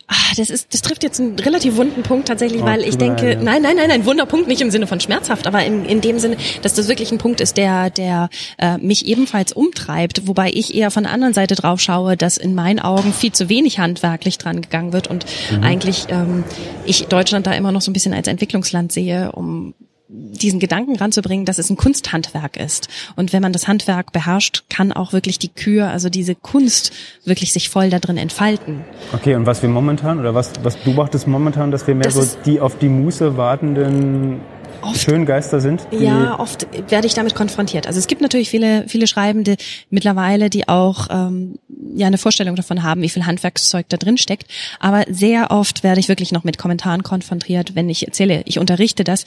ach, 0.08 0.36
das 0.36 0.50
ist, 0.50 0.74
das 0.74 0.82
trifft 0.82 1.04
jetzt 1.04 1.20
einen 1.20 1.40
relativ 1.40 1.76
wunden 1.76 2.04
Punkt 2.04 2.28
tatsächlich, 2.28 2.62
oh, 2.62 2.66
weil 2.66 2.82
ich 2.82 2.98
denke, 2.98 3.38
nein, 3.42 3.62
nein, 3.62 3.76
nein, 3.76 3.92
ein 3.92 4.06
Wunderpunkt 4.06 4.48
nicht 4.48 4.62
im 4.62 4.72
Sinne 4.72 4.88
von 4.88 5.00
schmerzhaft, 5.00 5.48
aber 5.48 5.64
in, 5.66 5.86
in 5.86 6.02
dem 6.02 6.20
Sinne, 6.20 6.38
dass 6.62 6.74
das 6.74 6.88
wirklich 6.88 7.12
ein 7.12 7.18
Punkt 7.18 7.42
ist, 7.42 7.58
der, 7.58 7.90
der 7.90 8.30
äh, 8.58 8.78
mich 8.78 9.06
ebenfalls 9.06 9.54
umtreibt, 9.54 10.28
wobei 10.28 10.52
ich 10.54 10.76
eher 10.76 10.92
von 10.92 11.04
der 11.04 11.14
anderen 11.14 11.34
Seite 11.34 11.56
drauf 11.56 11.80
schaue, 11.80 12.18
dass 12.18 12.38
in 12.38 12.56
meinen 12.56 12.80
Augen 12.80 13.14
viel 13.14 13.32
zu 13.32 13.50
wenig 13.50 13.80
handwerklich 13.80 14.38
dran 14.38 14.62
gegangen 14.62 14.94
wird 14.94 15.08
und 15.08 15.26
mhm. 15.52 15.64
eigentlich 15.64 16.06
ähm, 16.10 16.44
ich 16.86 17.08
Deutschland 17.08 17.48
da 17.48 17.54
immer 17.54 17.72
noch 17.72 17.82
so 17.82 17.92
ein 17.92 17.94
bisschen 17.94 18.14
als 18.14 18.28
Entwicklungsland 18.28 18.92
sehe, 18.92 19.32
um 19.32 19.74
diesen 20.16 20.60
Gedanken 20.60 20.96
ranzubringen, 20.96 21.46
dass 21.46 21.58
es 21.58 21.70
ein 21.70 21.78
Kunsthandwerk 21.78 22.58
ist. 22.58 22.88
Und 23.16 23.34
wenn 23.34 23.42
man 23.42 23.52
das 23.52 23.68
Handwerk 23.68 24.12
beherrscht, 24.12 24.64
kann 24.70 24.92
auch 24.92 25.12
wirklich 25.12 25.40
die 25.40 25.50
Kür, 25.50 25.90
also 25.90 26.10
diese 26.10 26.36
Kunst, 26.36 26.92
wirklich 27.26 27.52
sich 27.52 27.70
voll 27.70 27.90
da 27.90 28.00
drin 28.00 28.18
entfalten. 28.18 28.82
Okay, 29.14 29.36
und 29.36 29.46
was 29.46 29.62
wir 29.64 29.70
momentan, 29.70 30.20
oder 30.20 30.36
was, 30.36 30.52
was 30.62 30.78
beobachtest 30.78 31.28
momentan, 31.28 31.72
dass 31.72 31.88
wir 31.88 31.96
mehr 31.96 32.04
das 32.04 32.16
so 32.16 32.38
die 32.46 32.60
auf 32.60 32.78
die 32.78 32.90
Muße 32.90 33.38
wartenden 33.38 34.42
oft, 34.84 35.02
Schöngeister 35.02 35.60
sind? 35.60 35.88
Ja, 35.92 36.40
oft 36.40 36.68
werde 36.90 37.08
ich 37.08 37.14
damit 37.14 37.36
konfrontiert. 37.36 37.88
Also 37.88 38.00
es 38.00 38.08
gibt 38.08 38.22
natürlich 38.22 38.50
viele, 38.50 38.88
viele 38.88 39.08
Schreibende 39.08 39.56
mittlerweile, 39.90 40.50
die 40.50 40.68
auch 40.68 41.08
ähm, 41.10 41.56
ja 41.96 42.08
eine 42.08 42.18
Vorstellung 42.18 42.56
davon 42.56 42.84
haben, 42.84 43.02
wie 43.02 43.10
viel 43.10 43.26
Handwerkszeug 43.26 43.88
da 43.90 43.98
drin 43.98 44.18
steckt. 44.18 44.46
Aber 44.80 45.06
sehr 45.10 45.52
oft 45.52 45.84
werde 45.84 46.00
ich 46.00 46.10
wirklich 46.10 46.32
noch 46.32 46.44
mit 46.44 46.58
Kommentaren 46.58 47.04
konfrontiert, 47.04 47.76
wenn 47.76 47.90
ich 47.90 48.06
erzähle, 48.06 48.44
ich 48.46 48.60
unterrichte 48.60 49.04
das, 49.04 49.26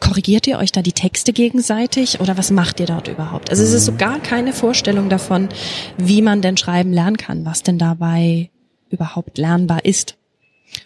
Korrigiert 0.00 0.46
ihr 0.46 0.58
euch 0.58 0.72
da 0.72 0.80
die 0.80 0.92
Texte 0.92 1.32
gegenseitig 1.32 2.20
oder 2.20 2.38
was 2.38 2.50
macht 2.50 2.78
ihr 2.80 2.86
dort 2.86 3.08
überhaupt? 3.08 3.50
Also 3.50 3.62
es 3.64 3.72
ist 3.72 3.84
so 3.84 3.94
gar 3.94 4.20
keine 4.20 4.52
Vorstellung 4.52 5.08
davon, 5.08 5.48
wie 5.96 6.22
man 6.22 6.40
denn 6.40 6.56
schreiben 6.56 6.92
lernen 6.92 7.16
kann, 7.16 7.44
was 7.44 7.62
denn 7.62 7.78
dabei 7.78 8.50
überhaupt 8.90 9.38
lernbar 9.38 9.84
ist. 9.84 10.16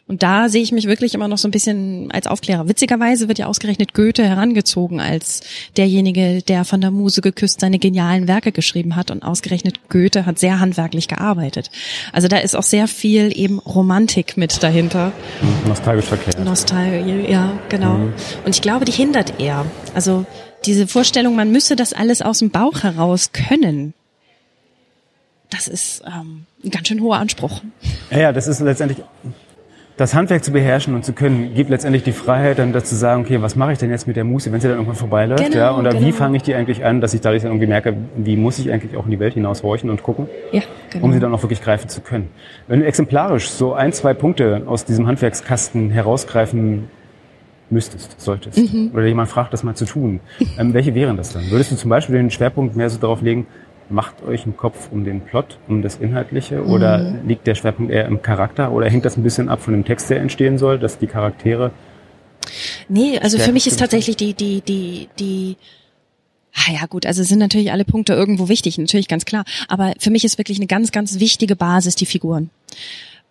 Und 0.06 0.22
da 0.22 0.48
sehe 0.48 0.62
ich 0.62 0.72
mich 0.72 0.86
wirklich 0.86 1.14
immer 1.14 1.28
noch 1.28 1.38
so 1.38 1.48
ein 1.48 1.50
bisschen 1.50 2.10
als 2.12 2.26
Aufklärer. 2.26 2.68
Witzigerweise 2.68 3.28
wird 3.28 3.38
ja 3.38 3.46
ausgerechnet 3.46 3.94
Goethe 3.94 4.24
herangezogen 4.24 5.00
als 5.00 5.40
derjenige, 5.76 6.42
der 6.42 6.64
von 6.64 6.80
der 6.80 6.90
Muse 6.90 7.20
geküsst 7.20 7.60
seine 7.60 7.78
genialen 7.78 8.28
Werke 8.28 8.52
geschrieben 8.52 8.96
hat. 8.96 9.10
Und 9.10 9.22
ausgerechnet 9.22 9.88
Goethe 9.88 10.26
hat 10.26 10.38
sehr 10.38 10.60
handwerklich 10.60 11.08
gearbeitet. 11.08 11.70
Also 12.12 12.28
da 12.28 12.38
ist 12.38 12.54
auch 12.54 12.62
sehr 12.62 12.88
viel 12.88 13.32
eben 13.36 13.58
Romantik 13.58 14.36
mit 14.36 14.62
dahinter. 14.62 15.12
Nostalgisch 15.66 16.06
verkehrt. 16.06 16.38
Nostalgie, 16.44 17.30
ja, 17.30 17.58
genau. 17.68 17.94
Mhm. 17.94 18.12
Und 18.44 18.54
ich 18.54 18.62
glaube, 18.62 18.84
die 18.84 18.92
hindert 18.92 19.40
eher. 19.40 19.64
Also 19.94 20.26
diese 20.64 20.86
Vorstellung, 20.86 21.34
man 21.34 21.50
müsse 21.50 21.76
das 21.76 21.92
alles 21.92 22.22
aus 22.22 22.38
dem 22.38 22.50
Bauch 22.50 22.82
heraus 22.82 23.32
können. 23.32 23.94
Das 25.50 25.68
ist 25.68 26.02
ähm, 26.06 26.46
ein 26.64 26.70
ganz 26.70 26.88
schön 26.88 27.02
hoher 27.02 27.16
Anspruch. 27.16 27.62
Ja, 28.10 28.18
ja, 28.18 28.32
das 28.32 28.46
ist 28.46 28.60
letztendlich 28.60 29.04
das 29.96 30.14
Handwerk 30.14 30.42
zu 30.42 30.52
beherrschen 30.52 30.94
und 30.94 31.04
zu 31.04 31.12
können, 31.12 31.54
gibt 31.54 31.68
letztendlich 31.70 32.02
die 32.02 32.12
Freiheit, 32.12 32.58
dann 32.58 32.72
dazu 32.72 32.94
sagen, 32.94 33.22
okay, 33.22 33.42
was 33.42 33.56
mache 33.56 33.72
ich 33.72 33.78
denn 33.78 33.90
jetzt 33.90 34.06
mit 34.06 34.16
der 34.16 34.24
Muße, 34.24 34.50
wenn 34.50 34.60
sie 34.60 34.68
dann 34.68 34.78
irgendwann 34.78 34.96
vorbeiläuft, 34.96 35.44
genau, 35.44 35.56
ja, 35.56 35.76
oder 35.76 35.90
genau. 35.90 36.06
wie 36.06 36.12
fange 36.12 36.36
ich 36.36 36.42
die 36.42 36.54
eigentlich 36.54 36.84
an, 36.84 37.00
dass 37.00 37.12
ich 37.12 37.20
dadurch 37.20 37.42
dann 37.42 37.52
irgendwie 37.52 37.66
merke, 37.66 37.94
wie 38.16 38.36
muss 38.36 38.58
ich 38.58 38.72
eigentlich 38.72 38.96
auch 38.96 39.04
in 39.04 39.10
die 39.10 39.20
Welt 39.20 39.34
hinaus 39.34 39.62
horchen 39.62 39.90
und 39.90 40.02
gucken, 40.02 40.28
ja, 40.50 40.62
genau. 40.90 41.04
um 41.04 41.12
sie 41.12 41.20
dann 41.20 41.34
auch 41.34 41.42
wirklich 41.42 41.60
greifen 41.60 41.88
zu 41.88 42.00
können. 42.00 42.30
Wenn 42.68 42.80
du 42.80 42.86
exemplarisch 42.86 43.50
so 43.50 43.74
ein, 43.74 43.92
zwei 43.92 44.14
Punkte 44.14 44.62
aus 44.66 44.84
diesem 44.84 45.06
Handwerkskasten 45.06 45.90
herausgreifen 45.90 46.88
müsstest, 47.68 48.20
solltest, 48.20 48.58
mhm. 48.58 48.90
oder 48.94 49.04
jemand 49.04 49.28
fragt, 49.28 49.52
das 49.52 49.62
mal 49.62 49.74
zu 49.74 49.84
tun, 49.84 50.20
ähm, 50.58 50.72
welche 50.72 50.94
wären 50.94 51.16
das 51.16 51.32
dann? 51.32 51.50
Würdest 51.50 51.70
du 51.70 51.76
zum 51.76 51.90
Beispiel 51.90 52.16
den 52.16 52.30
Schwerpunkt 52.30 52.76
mehr 52.76 52.88
so 52.88 52.98
darauf 52.98 53.20
legen, 53.20 53.46
macht 53.88 54.22
euch 54.22 54.44
einen 54.44 54.56
Kopf 54.56 54.88
um 54.90 55.04
den 55.04 55.20
Plot, 55.20 55.58
um 55.68 55.82
das 55.82 55.96
Inhaltliche 55.96 56.64
oder 56.64 56.98
mhm. 56.98 57.28
liegt 57.28 57.46
der 57.46 57.54
Schwerpunkt 57.54 57.92
eher 57.92 58.06
im 58.06 58.22
Charakter 58.22 58.72
oder 58.72 58.88
hängt 58.88 59.04
das 59.04 59.16
ein 59.16 59.22
bisschen 59.22 59.48
ab 59.48 59.60
von 59.60 59.74
dem 59.74 59.84
Text, 59.84 60.10
der 60.10 60.20
entstehen 60.20 60.58
soll, 60.58 60.78
dass 60.78 60.98
die 60.98 61.06
Charaktere 61.06 61.72
Nee, 62.88 63.18
also 63.18 63.38
für 63.38 63.52
mich 63.52 63.66
ist 63.66 63.78
tatsächlich 63.78 64.16
die, 64.16 64.34
die, 64.34 64.60
die, 64.62 65.08
die, 65.18 65.56
Ah 66.54 66.72
ja 66.72 66.86
gut, 66.86 67.06
also 67.06 67.22
sind 67.22 67.38
natürlich 67.38 67.72
alle 67.72 67.84
Punkte 67.84 68.12
irgendwo 68.12 68.48
wichtig, 68.48 68.76
natürlich 68.76 69.08
ganz 69.08 69.24
klar. 69.24 69.44
Aber 69.68 69.94
für 69.98 70.10
mich 70.10 70.24
ist 70.24 70.36
wirklich 70.36 70.58
eine 70.58 70.66
ganz, 70.66 70.92
ganz 70.92 71.18
wichtige 71.18 71.56
Basis 71.56 71.94
die 71.94 72.04
Figuren 72.04 72.50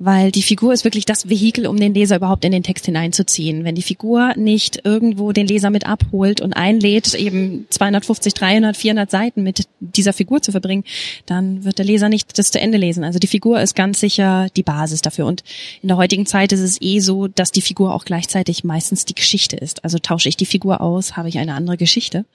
weil 0.04 0.32
die 0.32 0.42
Figur 0.42 0.74
ist 0.74 0.84
wirklich 0.84 1.06
das 1.06 1.30
Vehikel, 1.30 1.68
um 1.68 1.78
den 1.78 1.94
Leser 1.94 2.16
überhaupt 2.16 2.44
in 2.44 2.52
den 2.52 2.64
Text 2.64 2.88
hineinzuziehen. 2.88 3.64
Wenn 3.64 3.76
die 3.76 3.84
Figur 3.84 4.34
nicht 4.36 4.82
irgendwo 4.84 5.32
den 5.32 5.46
Leser 5.46 5.70
mit 5.70 5.86
abholt 5.86 6.42
und 6.42 6.54
einlädt, 6.54 7.14
eben 7.14 7.68
250, 7.70 8.34
300, 8.34 8.76
400 8.76 9.12
Seiten 9.12 9.44
mit 9.44 9.68
dieser 9.80 10.14
Figur 10.14 10.42
zu 10.42 10.52
verbringen, 10.52 10.86
dann 11.28 11.64
wird 11.64 11.78
der 11.78 11.86
Leser 11.86 12.10
nicht 12.10 12.40
das 12.40 12.50
zu 12.50 12.60
Ende 12.60 12.80
lesen. 12.80 13.04
Also 13.04 13.20
die 13.20 13.28
Figur 13.28 13.62
ist 13.62 13.76
ganz 13.76 14.00
sicher 14.00 14.48
die 14.56 14.64
Basis 14.64 15.04
dafür. 15.04 15.28
Und 15.28 15.44
in 15.84 15.88
der 15.88 15.98
heutigen 15.98 16.26
Zeit 16.26 16.52
ist 16.52 16.62
es 16.62 16.82
eh 16.82 17.00
so, 17.00 17.28
dass 17.28 17.52
die 17.52 17.62
Figur 17.62 17.94
auch 17.94 18.04
gleichzeitig 18.04 18.64
meistens 18.64 19.06
die 19.06 19.14
Geschichte 19.14 19.56
ist. 19.56 19.84
Also 19.84 20.00
tausche 20.00 20.30
ich 20.30 20.36
die 20.38 20.48
Figur 20.48 20.82
aus, 20.82 21.16
habe 21.16 21.30
ich 21.30 21.38
eine 21.38 21.54
andere 21.54 21.78
Geschichte. 21.78 22.26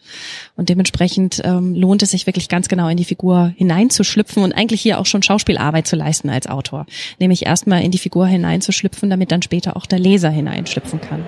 Und 0.55 0.69
dementsprechend 0.69 1.43
ähm, 1.45 1.75
lohnt 1.75 2.03
es 2.03 2.13
sich 2.13 2.27
wirklich 2.27 2.49
ganz 2.49 2.69
genau 2.69 2.89
in 2.89 2.97
die 2.97 3.05
Figur 3.05 3.53
hineinzuschlüpfen 3.57 4.45
und 4.45 4.53
eigentlich 4.53 4.83
hier 4.83 5.01
auch 5.01 5.07
schon 5.07 5.25
Schauspielarbeit 5.25 5.89
zu 5.89 5.97
leisten 5.97 6.31
als 6.31 6.47
Autor. 6.47 6.87
Nämlich 7.19 7.45
erstmal 7.57 7.83
in 7.83 7.91
die 7.91 7.99
Figur 7.99 8.27
hineinzuschlüpfen, 8.27 9.09
damit 9.09 9.33
dann 9.33 9.41
später 9.41 9.79
auch 9.79 9.87
der 9.87 9.99
Leser 9.99 10.29
hineinschlüpfen 10.29 11.01
kann. 11.01 11.25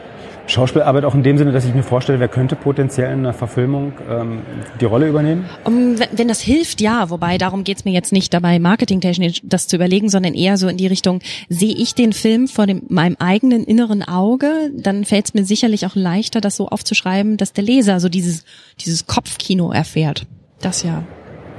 Schauspielarbeit 0.47 1.05
auch 1.05 1.15
in 1.15 1.23
dem 1.23 1.39
Sinne, 1.39 1.53
dass 1.53 1.65
ich 1.65 1.75
mir 1.75 1.83
vorstelle, 1.83 2.21
wer 2.21 2.29
könnte 2.29 2.55
potenziell 2.55 3.11
in 3.13 3.21
einer 3.21 3.33
Verfilmung 3.33 3.93
ähm, 4.11 4.43
die 4.79 4.85
Rolle 4.85 5.09
übernehmen? 5.09 5.47
Um, 5.65 5.97
wenn, 5.99 6.29
das 6.29 6.41
hilft, 6.41 6.83
ja. 6.83 7.09
Wobei 7.09 7.39
darum 7.39 7.65
geht's 7.65 7.85
mir 7.87 7.93
jetzt 7.93 8.13
nicht 8.13 8.33
dabei, 8.35 8.59
marketingtechnisch 8.59 9.41
das 9.43 9.69
zu 9.69 9.77
überlegen, 9.77 10.11
sondern 10.11 10.35
eher 10.35 10.59
so 10.59 10.69
in 10.69 10.77
die 10.77 10.87
Richtung, 10.87 11.21
sehe 11.49 11.75
ich 11.75 11.95
den 11.95 12.13
Film 12.13 12.47
vor 12.47 12.67
dem, 12.67 12.83
meinem 12.89 13.17
eigenen 13.19 13.65
inneren 13.65 14.03
Auge, 14.03 14.71
dann 14.75 15.05
fällt 15.05 15.27
es 15.27 15.35
mir 15.35 15.45
sicherlich 15.45 15.87
auch 15.87 15.95
leichter, 15.95 16.41
das 16.41 16.57
so 16.57 16.69
aufzuschreiben, 16.69 17.39
dass 17.39 17.55
der 17.55 17.65
Leser 17.65 18.01
so 18.01 18.09
dieses, 18.09 18.45
dieses 18.81 19.07
Kopfkino 19.07 19.71
erfährt. 19.71 20.27
Das 20.61 20.83
ja. 20.83 21.05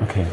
Okay. 0.02 0.26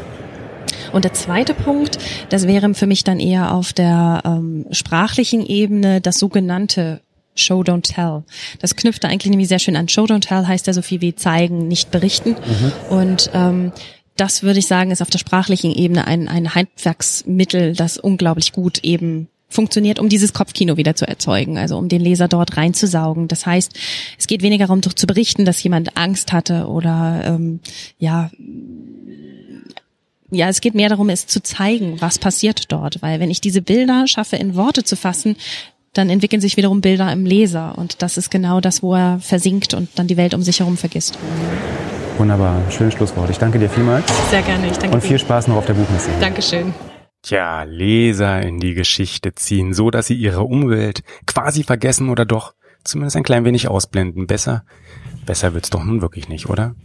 Und 0.91 1.05
der 1.05 1.13
zweite 1.13 1.53
Punkt, 1.53 1.97
das 2.29 2.47
wäre 2.47 2.73
für 2.73 2.87
mich 2.87 3.03
dann 3.03 3.19
eher 3.19 3.53
auf 3.53 3.73
der 3.73 4.21
ähm, 4.25 4.65
sprachlichen 4.71 5.45
Ebene 5.45 6.01
das 6.01 6.19
sogenannte 6.19 7.01
Show 7.35 7.61
Don't 7.61 7.83
Tell. 7.83 8.23
Das 8.59 8.75
knüpft 8.75 9.03
da 9.03 9.07
eigentlich 9.07 9.29
nämlich 9.29 9.47
sehr 9.47 9.59
schön 9.59 9.75
an. 9.75 9.89
Show 9.89 10.05
Don't 10.05 10.27
Tell 10.27 10.45
heißt 10.45 10.67
ja 10.67 10.73
so 10.73 10.81
viel 10.81 11.01
wie 11.01 11.15
zeigen, 11.15 11.67
nicht 11.67 11.91
berichten. 11.91 12.31
Mhm. 12.31 12.71
Und 12.89 13.29
ähm, 13.33 13.71
das 14.15 14.43
würde 14.43 14.59
ich 14.59 14.67
sagen, 14.67 14.91
ist 14.91 15.01
auf 15.01 15.09
der 15.09 15.19
sprachlichen 15.19 15.71
Ebene 15.71 16.07
ein, 16.07 16.27
ein 16.27 16.55
Handwerksmittel, 16.55 17.73
das 17.73 17.97
unglaublich 17.97 18.51
gut 18.51 18.79
eben 18.83 19.27
funktioniert, 19.49 19.99
um 19.99 20.09
dieses 20.09 20.33
Kopfkino 20.33 20.75
wieder 20.75 20.95
zu 20.95 21.07
erzeugen, 21.07 21.57
also 21.57 21.77
um 21.77 21.87
den 21.87 22.01
Leser 22.01 22.27
dort 22.27 22.57
reinzusaugen. 22.57 23.27
Das 23.27 23.45
heißt, 23.45 23.73
es 24.17 24.27
geht 24.27 24.41
weniger 24.41 24.67
darum, 24.67 24.81
zu 24.81 25.07
berichten, 25.07 25.45
dass 25.45 25.63
jemand 25.63 25.95
Angst 25.95 26.33
hatte 26.33 26.67
oder 26.67 27.21
ähm, 27.25 27.61
ja 27.97 28.29
ja, 30.29 30.49
es 30.49 30.61
geht 30.61 30.75
mehr 30.75 30.89
darum, 30.89 31.09
es 31.09 31.27
zu 31.27 31.41
zeigen, 31.41 32.01
was 32.01 32.19
passiert 32.19 32.71
dort, 32.71 33.01
weil 33.01 33.19
wenn 33.19 33.31
ich 33.31 33.41
diese 33.41 33.61
Bilder 33.61 34.07
schaffe, 34.07 34.35
in 34.35 34.55
Worte 34.55 34.83
zu 34.83 34.95
fassen, 34.95 35.37
dann 35.93 36.09
entwickeln 36.09 36.41
sich 36.41 36.57
wiederum 36.57 36.81
Bilder 36.81 37.11
im 37.11 37.25
Leser 37.25 37.77
und 37.77 38.01
das 38.01 38.17
ist 38.17 38.29
genau 38.29 38.61
das, 38.61 38.83
wo 38.83 38.93
er 38.93 39.19
versinkt 39.19 39.73
und 39.73 39.89
dann 39.95 40.07
die 40.07 40.17
Welt 40.17 40.33
um 40.33 40.41
sich 40.41 40.59
herum 40.59 40.77
vergisst. 40.77 41.17
Wunderbar, 42.17 42.61
schönes 42.71 42.95
Schlusswort. 42.95 43.29
Ich 43.29 43.37
danke 43.37 43.59
dir 43.59 43.69
vielmals. 43.69 44.05
Sehr 44.29 44.41
gerne, 44.41 44.67
ich 44.67 44.77
danke 44.77 44.95
Und 44.95 45.01
viel 45.01 45.19
Spaß 45.19 45.47
noch 45.47 45.57
auf 45.57 45.65
der 45.65 45.73
Buchmesse. 45.73 46.09
Dankeschön. 46.19 46.73
Tja, 47.21 47.63
Leser 47.63 48.41
in 48.41 48.59
die 48.59 48.73
Geschichte 48.73 49.33
ziehen, 49.35 49.73
so 49.73 49.91
dass 49.91 50.07
sie 50.07 50.15
ihre 50.15 50.43
Umwelt 50.43 51.03
quasi 51.25 51.63
vergessen 51.63 52.09
oder 52.09 52.25
doch 52.25 52.53
zumindest 52.83 53.17
ein 53.17 53.23
klein 53.23 53.45
wenig 53.45 53.67
ausblenden. 53.67 54.27
Besser, 54.27 54.63
besser 55.25 55.53
wird's 55.53 55.69
doch 55.69 55.83
nun 55.83 56.01
wirklich 56.01 56.29
nicht, 56.29 56.49
oder? 56.49 56.75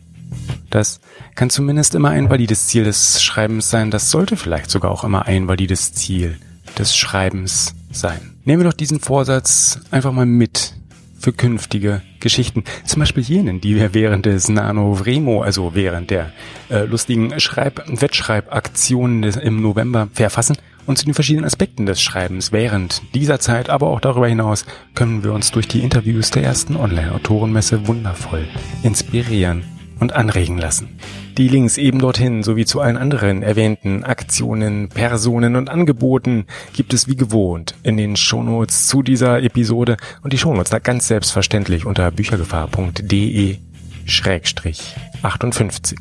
Das 0.70 1.00
kann 1.34 1.50
zumindest 1.50 1.94
immer 1.94 2.10
ein 2.10 2.30
valides 2.30 2.66
Ziel 2.66 2.84
des 2.84 3.22
Schreibens 3.22 3.70
sein. 3.70 3.90
Das 3.90 4.10
sollte 4.10 4.36
vielleicht 4.36 4.70
sogar 4.70 4.90
auch 4.90 5.04
immer 5.04 5.26
ein 5.26 5.48
valides 5.48 5.92
Ziel 5.92 6.38
des 6.78 6.96
Schreibens 6.96 7.74
sein. 7.90 8.36
Nehmen 8.44 8.62
wir 8.62 8.70
doch 8.70 8.76
diesen 8.76 9.00
Vorsatz 9.00 9.80
einfach 9.90 10.12
mal 10.12 10.26
mit 10.26 10.74
für 11.22 11.32
künftige 11.32 12.02
Geschichten. 12.18 12.64
Zum 12.84 13.00
Beispiel 13.00 13.22
jenen, 13.22 13.60
die 13.60 13.76
wir 13.76 13.94
während 13.94 14.26
des 14.26 14.48
Nano 14.48 14.94
Vremo, 14.94 15.42
also 15.42 15.74
während 15.74 16.10
der 16.10 16.32
äh, 16.68 16.84
lustigen 16.84 17.38
Schreib 17.38 17.84
Wettschreibaktionen 17.86 19.22
im 19.22 19.62
November 19.62 20.08
verfassen 20.12 20.56
und 20.86 20.98
zu 20.98 21.04
den 21.04 21.14
verschiedenen 21.14 21.44
Aspekten 21.44 21.86
des 21.86 22.02
Schreibens 22.02 22.50
während 22.50 23.02
dieser 23.14 23.38
Zeit, 23.38 23.70
aber 23.70 23.86
auch 23.86 24.00
darüber 24.00 24.26
hinaus, 24.26 24.66
können 24.96 25.22
wir 25.22 25.32
uns 25.32 25.52
durch 25.52 25.68
die 25.68 25.80
Interviews 25.80 26.30
der 26.32 26.42
ersten 26.42 26.74
Online-Autorenmesse 26.74 27.86
wundervoll 27.86 28.48
inspirieren 28.82 29.62
und 30.02 30.12
anregen 30.12 30.58
lassen. 30.58 30.98
Die 31.38 31.48
Links 31.48 31.78
eben 31.78 32.00
dorthin 32.00 32.42
sowie 32.42 32.66
zu 32.66 32.80
allen 32.80 32.98
anderen 32.98 33.42
erwähnten 33.42 34.04
Aktionen, 34.04 34.88
Personen 34.88 35.56
und 35.56 35.70
Angeboten 35.70 36.46
gibt 36.74 36.92
es 36.92 37.08
wie 37.08 37.16
gewohnt 37.16 37.76
in 37.84 37.96
den 37.96 38.16
Shownotes 38.16 38.88
zu 38.88 39.02
dieser 39.02 39.42
Episode 39.42 39.96
und 40.22 40.32
die 40.32 40.38
Shownotes 40.38 40.70
da 40.70 40.80
ganz 40.80 41.06
selbstverständlich 41.06 41.86
unter 41.86 42.10
büchergefahr.de 42.10 43.58
Schrägstrich 44.04 44.94
58. 45.22 45.98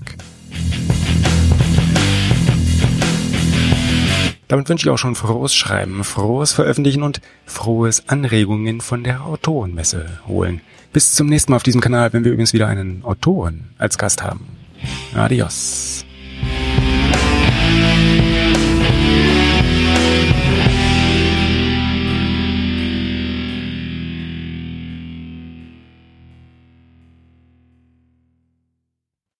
Damit 4.47 4.67
wünsche 4.67 4.87
ich 4.87 4.89
auch 4.89 4.97
schon 4.97 5.15
frohes 5.15 5.55
Schreiben, 5.55 6.03
frohes 6.03 6.51
Veröffentlichen 6.51 7.03
und 7.03 7.21
frohes 7.45 8.09
Anregungen 8.09 8.81
von 8.81 9.03
der 9.03 9.23
Autorenmesse 9.25 10.19
holen. 10.27 10.59
Bis 10.93 11.13
zum 11.13 11.27
nächsten 11.27 11.51
Mal 11.51 11.57
auf 11.57 11.63
diesem 11.63 11.81
Kanal, 11.81 12.11
wenn 12.13 12.23
wir 12.25 12.31
übrigens 12.31 12.53
wieder 12.53 12.67
einen 12.67 13.03
Autoren 13.03 13.69
als 13.77 13.97
Gast 13.97 14.23
haben. 14.23 14.45
Adios. 15.13 16.05